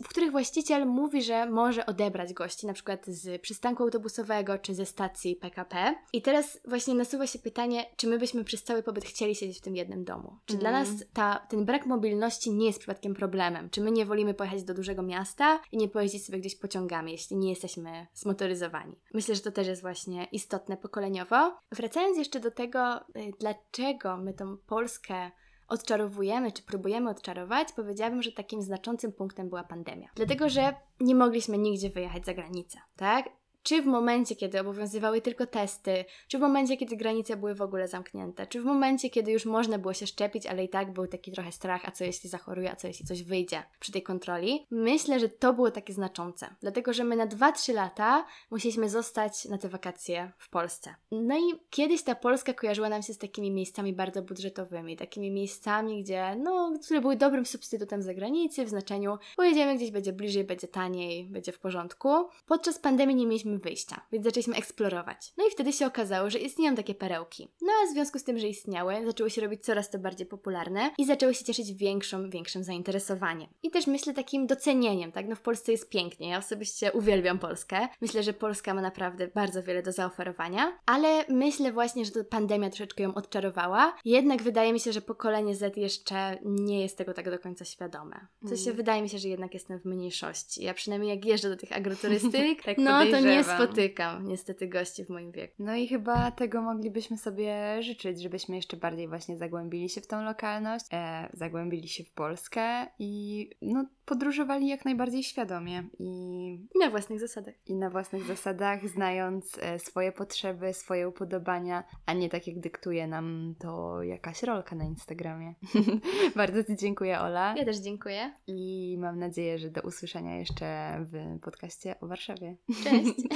[0.04, 4.86] w których właściciel mówi, że może odebrać gości, na przykład z przystanku autobusowego czy ze
[4.86, 5.94] stacji PKP.
[6.12, 9.60] I teraz właśnie nasuwa się pytanie, czy my byśmy przez cały pobyt chcieli siedzieć w
[9.60, 10.36] tym jednym domu.
[10.44, 10.60] Czy mm.
[10.60, 13.70] dla nas ta, ten brak mobilności nie jest przypadkiem problemem?
[13.70, 17.36] Czy my nie wolimy pojechać do dużego miasta i nie pojeździć sobie gdzieś pociągami, jeśli
[17.36, 18.96] nie jesteśmy zmotoryzowani?
[19.14, 21.56] Myślę, że to też jest właśnie istotne pokoleniowo.
[21.72, 23.02] Wracając jeszcze do tego, y,
[23.38, 25.30] dlaczego my tą Polskę
[25.68, 30.08] odczarowujemy, czy próbujemy odczarować, powiedziałabym, że takim znaczącym punktem była pandemia.
[30.14, 33.28] Dlatego, że nie mogliśmy nigdzie wyjechać za granicę, tak?
[33.68, 37.88] Czy w momencie, kiedy obowiązywały tylko testy, czy w momencie, kiedy granice były w ogóle
[37.88, 41.32] zamknięte, czy w momencie, kiedy już można było się szczepić, ale i tak był taki
[41.32, 44.66] trochę strach, a co jeśli zachoruje, a co jeśli coś wyjdzie przy tej kontroli.
[44.70, 49.58] Myślę, że to było takie znaczące, dlatego że my na 2-3 lata musieliśmy zostać na
[49.58, 50.94] te wakacje w Polsce.
[51.10, 56.02] No i kiedyś ta Polska kojarzyła nam się z takimi miejscami bardzo budżetowymi, takimi miejscami,
[56.02, 61.24] gdzie, no, które były dobrym substytutem zagranicy, w znaczeniu pojedziemy gdzieś, będzie bliżej, będzie taniej,
[61.24, 62.08] będzie w porządku.
[62.46, 65.32] Podczas pandemii nie mieliśmy mieliśmy wyjścia, więc zaczęliśmy eksplorować.
[65.36, 67.48] No i wtedy się okazało, że istnieją takie perełki.
[67.62, 70.90] No a w związku z tym, że istniały, zaczęły się robić coraz to bardziej popularne
[70.98, 73.48] i zaczęły się cieszyć większą, większym zainteresowaniem.
[73.62, 75.28] I też myślę takim docenieniem, tak?
[75.28, 77.88] No w Polsce jest pięknie, ja osobiście uwielbiam Polskę.
[78.00, 82.70] Myślę, że Polska ma naprawdę bardzo wiele do zaoferowania, ale myślę właśnie, że to pandemia
[82.70, 83.96] troszeczkę ją odczarowała.
[84.04, 88.26] Jednak wydaje mi się, że pokolenie Z jeszcze nie jest tego tak do końca świadome.
[88.42, 88.76] W sensie Mm.
[88.76, 90.64] wydaje mi się, że jednak jestem w mniejszości.
[90.64, 93.44] Ja przynajmniej jak jeżdżę do tych agroturystyk, Tak no to nie.
[93.54, 95.54] Spotykam niestety gości w moim wieku.
[95.58, 100.22] No i chyba tego moglibyśmy sobie życzyć, żebyśmy jeszcze bardziej właśnie zagłębili się w tą
[100.22, 107.20] lokalność, e, zagłębili się w Polskę i no, podróżowali jak najbardziej świadomie i, Na własnych
[107.20, 107.54] zasadach.
[107.66, 113.06] i na własnych zasadach, znając e, swoje potrzeby, swoje upodobania, a nie tak jak dyktuje
[113.06, 115.54] nam to jakaś rolka na Instagramie.
[116.36, 117.54] Bardzo Ci dziękuję, Ola.
[117.56, 118.34] Ja też dziękuję.
[118.46, 120.66] I mam nadzieję, że do usłyszenia jeszcze
[121.12, 122.56] w podcaście o Warszawie.
[122.84, 123.14] Cześć.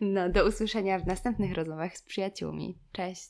[0.00, 2.78] No, do usłyszenia w następnych rozmowach z przyjaciółmi.
[2.92, 3.26] Cześć!